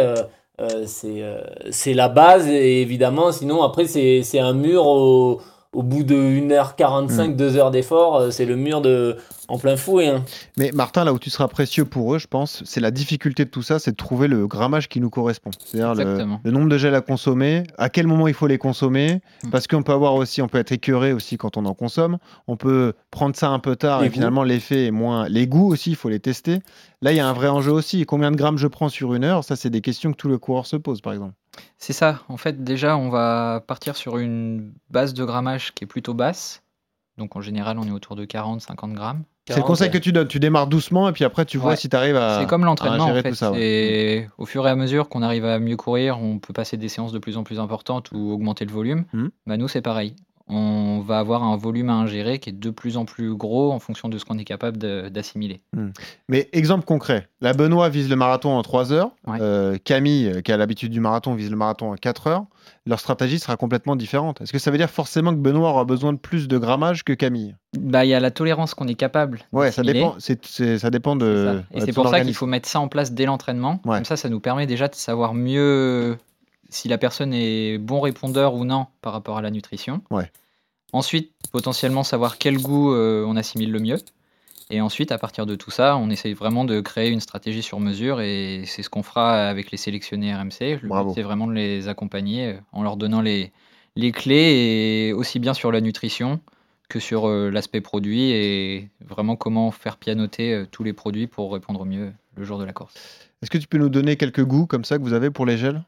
[0.87, 5.41] c'est la base, et évidemment, sinon, après, c'est c'est un mur au,
[5.73, 9.17] au bout de 1h45, 2 heures d'effort, euh, c'est le mur de,
[9.49, 10.09] en plein fouet.
[10.09, 10.25] hein.
[10.59, 13.51] Mais Martin, là où tu seras précieux pour eux, je pense, c'est la difficulté de
[13.51, 15.51] tout ça, c'est de trouver le grammage qui nous correspond.
[15.65, 16.41] C'est-à-dire le, Exactement.
[16.45, 19.51] le nombre de gels à consommer, à quel moment il faut les consommer, Mm.
[19.51, 22.19] parce qu'on peut avoir aussi, on peut être écœuré aussi quand on en consomme,
[22.49, 24.15] on peut prendre ça un peu tard Les et goûts.
[24.15, 25.29] finalement l'effet est moins.
[25.29, 26.59] Les goûts aussi, il faut les tester.
[27.01, 28.05] Là, il y a un vrai enjeu aussi.
[28.07, 30.39] Combien de grammes je prends sur une heure Ça, c'est des questions que tout le
[30.39, 31.33] coureur se pose, par exemple.
[31.79, 32.21] C'est ça.
[32.29, 36.63] En fait, déjà, on va partir sur une base de grammage qui est plutôt basse.
[37.19, 39.23] Donc, en général, on est autour de 40-50 grammes.
[39.49, 40.29] C'est le conseil que tu donnes.
[40.29, 41.77] Tu démarres doucement et puis après, tu vois Ouais.
[41.77, 42.39] si tu arrives à.
[42.41, 43.35] C'est comme l'entraînement, en fait.
[43.35, 44.29] ça, ouais.
[44.39, 47.13] Au fur et à mesure qu'on arrive à mieux courir, on peut passer des séances
[47.13, 49.05] de plus en plus importantes ou augmenter le volume.
[49.13, 49.31] Mhm.
[49.47, 50.15] Bah, nous, c'est pareil.
[50.49, 53.79] On va avoir un volume à ingérer qui est de plus en plus gros en
[53.79, 54.77] fonction de ce qu'on est capable
[55.11, 55.61] d'assimiler.
[56.29, 59.39] Mais exemple concret, la Benoît vise le marathon en 3 heures, Ouais.
[59.41, 62.45] euh, Camille, euh, qui a l'habitude du marathon, vise le marathon en 4 heures.
[62.87, 64.41] Leur stratégie sera complètement différente.
[64.41, 67.13] Est-ce que ça veut dire forcément que Benoît aura besoin de plus de grammage que
[67.13, 67.55] Camille?
[67.79, 69.41] Bah, il y a la tolérance qu'on est capable.
[69.53, 71.63] Ouais, ça dépend, ça dépend de.
[71.71, 71.77] ça.
[71.77, 73.81] Et de c'est pour ça qu'il faut mettre ça en place dès l'entraînement.
[73.85, 73.97] Ouais.
[73.97, 76.17] Comme ça, ça nous permet déjà de savoir mieux
[76.73, 80.03] si la personne est bon répondeur ou non par rapport à la nutrition.
[80.11, 80.31] Ouais.
[80.93, 83.99] Ensuite, potentiellement savoir quel goût euh, on assimile le mieux.
[84.71, 87.79] Et ensuite, à partir de tout ça, on essaye vraiment de créer une stratégie sur
[87.79, 90.81] mesure et c'est ce qu'on fera avec les sélectionnés RMC.
[91.15, 93.53] C'est vraiment de les accompagner euh, en leur donnant les,
[93.97, 96.41] les clés, et aussi bien sur la nutrition
[96.89, 101.81] que sur euh, l'aspect produit et vraiment comment faire pianoter tous les produits pour répondre
[101.81, 102.95] au mieux le jour de la course.
[103.43, 105.57] Est-ce que tu peux nous donner quelques goûts comme ça que vous avez pour les
[105.57, 105.83] gels?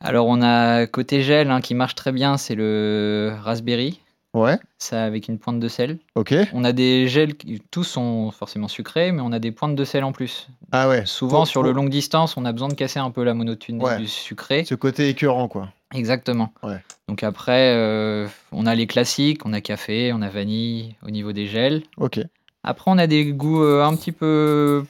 [0.00, 4.00] Alors on a côté gel hein, qui marche très bien, c'est le raspberry.
[4.34, 4.58] Ouais.
[4.78, 5.98] Ça avec une pointe de sel.
[6.14, 6.34] Ok.
[6.54, 9.84] On a des gels, qui, tous sont forcément sucrés, mais on a des pointes de
[9.84, 10.48] sel en plus.
[10.70, 11.04] Ah ouais.
[11.04, 13.34] Souvent Pour- sur pour- le longue distance, on a besoin de casser un peu la
[13.34, 13.98] monotonie Ouais.
[13.98, 14.64] du sucré.
[14.64, 15.68] Ce côté écœurant, quoi.
[15.94, 16.50] Exactement.
[16.62, 16.82] Ouais.
[17.08, 21.32] Donc après, euh, on a les classiques, on a café, on a vanille au niveau
[21.32, 21.82] des gels.
[21.98, 22.18] Ok.
[22.64, 24.86] Après, on a des goûts euh, un petit peu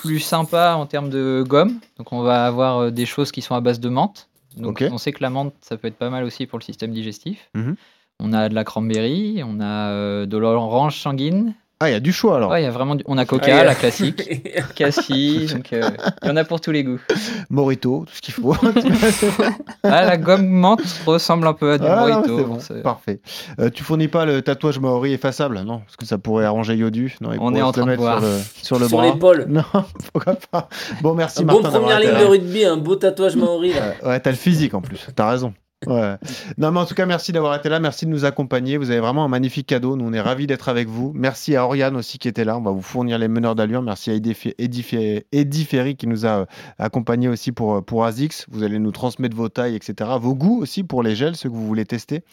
[0.00, 1.78] plus sympas en termes de gomme.
[1.98, 4.28] Donc on va avoir euh, des choses qui sont à base de menthe.
[4.56, 6.92] Donc on sait que la menthe, ça peut être pas mal aussi pour le système
[6.92, 7.50] digestif.
[7.54, 7.76] Mhm.
[8.22, 11.54] On a de la cranberry, on a euh, de l'orange sanguine.
[11.82, 12.50] Ah, il y a du choix alors.
[12.50, 14.44] Ouais, il y a vraiment du- On a Coca, Ah, il y a- la classique,
[14.74, 15.88] Cassis, donc euh,
[16.22, 17.00] il y en a pour tous les goûts.
[17.48, 18.54] Morito, tout ce qu'il faut.
[19.82, 22.58] Ah, la gomme menthe ressemble un peu à du Ah, Morito.
[22.60, 23.20] c'est bon, parfait.
[23.58, 27.16] Euh, tu fournis pas le tatouage maori effaçable, non Parce que ça pourrait arranger Yodu.
[27.22, 28.20] Non, On est en train de mettre voir.
[28.20, 29.06] Sur le, sur le Sur bras.
[29.06, 29.46] l'épaule.
[29.48, 29.64] Non,
[30.12, 30.68] pourquoi pas.
[31.00, 31.70] Bon, merci Un beau Martin.
[31.78, 33.94] d'avoir première ligne de rugby, un beau tatouage maori là.
[34.06, 35.54] Ouais, t'as le physique en plus, t'as raison.
[35.86, 36.16] Ouais.
[36.58, 38.76] Non, mais en tout cas, merci d'avoir été là, merci de nous accompagner.
[38.76, 39.96] Vous avez vraiment un magnifique cadeau.
[39.96, 41.12] Nous, on est ravis d'être avec vous.
[41.14, 42.58] Merci à Oriane aussi qui était là.
[42.58, 43.80] On va vous fournir les meneurs d'allure.
[43.80, 46.44] Merci à Eddie, Fe- Eddie Fe- Eddie Ferry qui nous a euh,
[46.78, 48.44] accompagnés aussi pour, euh, pour ASICS.
[48.50, 50.10] Vous allez nous transmettre vos tailles, etc.
[50.20, 52.24] Vos goûts aussi pour les gels, ceux que vous voulez tester.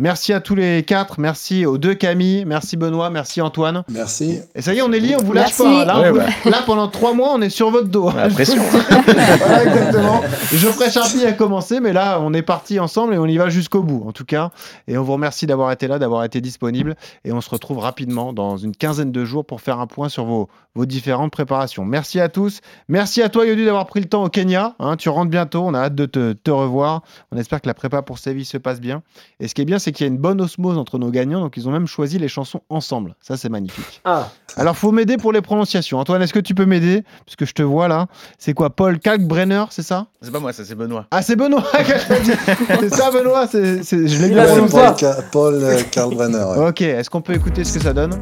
[0.00, 1.20] Merci à tous les quatre.
[1.20, 2.44] Merci aux deux Camille.
[2.44, 3.10] Merci Benoît.
[3.10, 3.84] Merci Antoine.
[3.88, 4.40] Merci.
[4.56, 5.62] Et ça y est, on est lié, on vous lâche Merci.
[5.62, 5.84] pas.
[5.84, 6.50] Là, on Ouais, vous- ouais.
[6.50, 8.10] là, pendant trois mois, on est sur votre dos.
[8.10, 8.62] La pression.
[9.06, 10.20] Voilà, exactement.
[10.52, 13.82] Geoffrey Charpie a commencé, mais là, on est parti ensemble et on y va jusqu'au
[13.82, 14.50] bout, en tout cas.
[14.88, 16.96] Et on vous remercie d'avoir été là, d'avoir été disponible.
[17.24, 20.24] Et on se retrouve rapidement dans une quinzaine de jours pour faire un point sur
[20.24, 21.84] vos, vos différentes préparations.
[21.84, 22.60] Merci à tous.
[22.88, 24.74] Merci à toi, Yodu, d'avoir pris le temps au Kenya.
[24.78, 25.62] Hein, tu rentres bientôt.
[25.66, 27.02] On a hâte de te, te revoir.
[27.32, 29.02] On espère que la prépa pour Séville se passe bien.
[29.40, 31.40] Et ce qui est bien, c'est qu'il y a une bonne osmose entre nos gagnants.
[31.40, 33.16] Donc, ils ont même choisi les chansons ensemble.
[33.20, 34.00] Ça, c'est magnifique.
[34.04, 35.98] Ah, Alors, faut m'aider pour les prononciations.
[35.98, 37.02] Antoine, est-ce que tu peux m'aider?
[37.24, 38.06] Parce que je te vois là.
[38.38, 38.70] C'est quoi?
[38.70, 40.06] Paul Kalkbrenner, c'est ça?
[40.20, 41.06] C'est pas moi, ça c'est Benoît.
[41.10, 41.64] Ah, c'est Benoît.
[42.80, 43.46] C'est ça, Benoît?
[43.46, 44.44] C'est, c'est- Je l'ai bien.
[44.68, 46.44] Paul, Ka- Paul euh, Kalkbrenner.
[46.58, 46.68] ouais.
[46.68, 48.12] Ok, est-ce qu'on peut écouter ce que ça donne?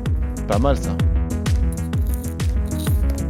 [0.47, 0.91] Pas mal ça.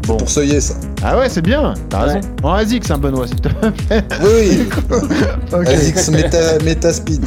[0.06, 0.16] Bon.
[0.18, 0.74] Pour seuiller ça.
[1.02, 2.12] Ah ouais, c'est bien, t'as Ouais.
[2.14, 2.28] raison.
[2.42, 4.04] En ASIC, c'est un Benoît, s'il te plaît.
[4.22, 4.68] Oui, oui.
[5.52, 7.24] Ok, Azix Meta, Metaspeed.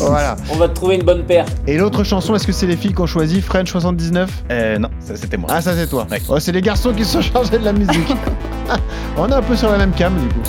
[0.00, 0.36] voilà.
[0.52, 1.44] on va te trouver une bonne paire.
[1.66, 4.88] Et l'autre chanson, est-ce que c'est les filles qui ont choisi French 79 Euh, non,
[5.00, 5.50] ça c'était moi.
[5.52, 6.06] Ah, ça c'est toi.
[6.10, 6.20] Ouais.
[6.28, 8.08] Oh, c'est les garçons qui se sont chargés de la musique.
[9.18, 10.40] On est un peu sur la même cam, du coup.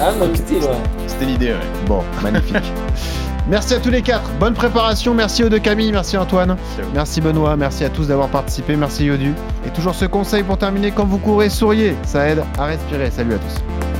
[0.00, 0.76] Ah, même style, ouais.
[1.06, 1.58] C'était l'idée, ouais.
[1.86, 2.56] Bon, magnifique.
[3.48, 4.30] Merci à tous les quatre.
[4.38, 5.14] Bonne préparation.
[5.14, 5.92] Merci aux deux Camille.
[5.92, 6.56] Merci Antoine.
[6.94, 7.56] Merci Benoît.
[7.56, 8.76] Merci à tous d'avoir participé.
[8.76, 9.34] Merci Yodu.
[9.66, 11.96] Et toujours ce conseil pour terminer quand vous courez, souriez.
[12.04, 13.10] Ça aide à respirer.
[13.10, 13.91] Salut à tous.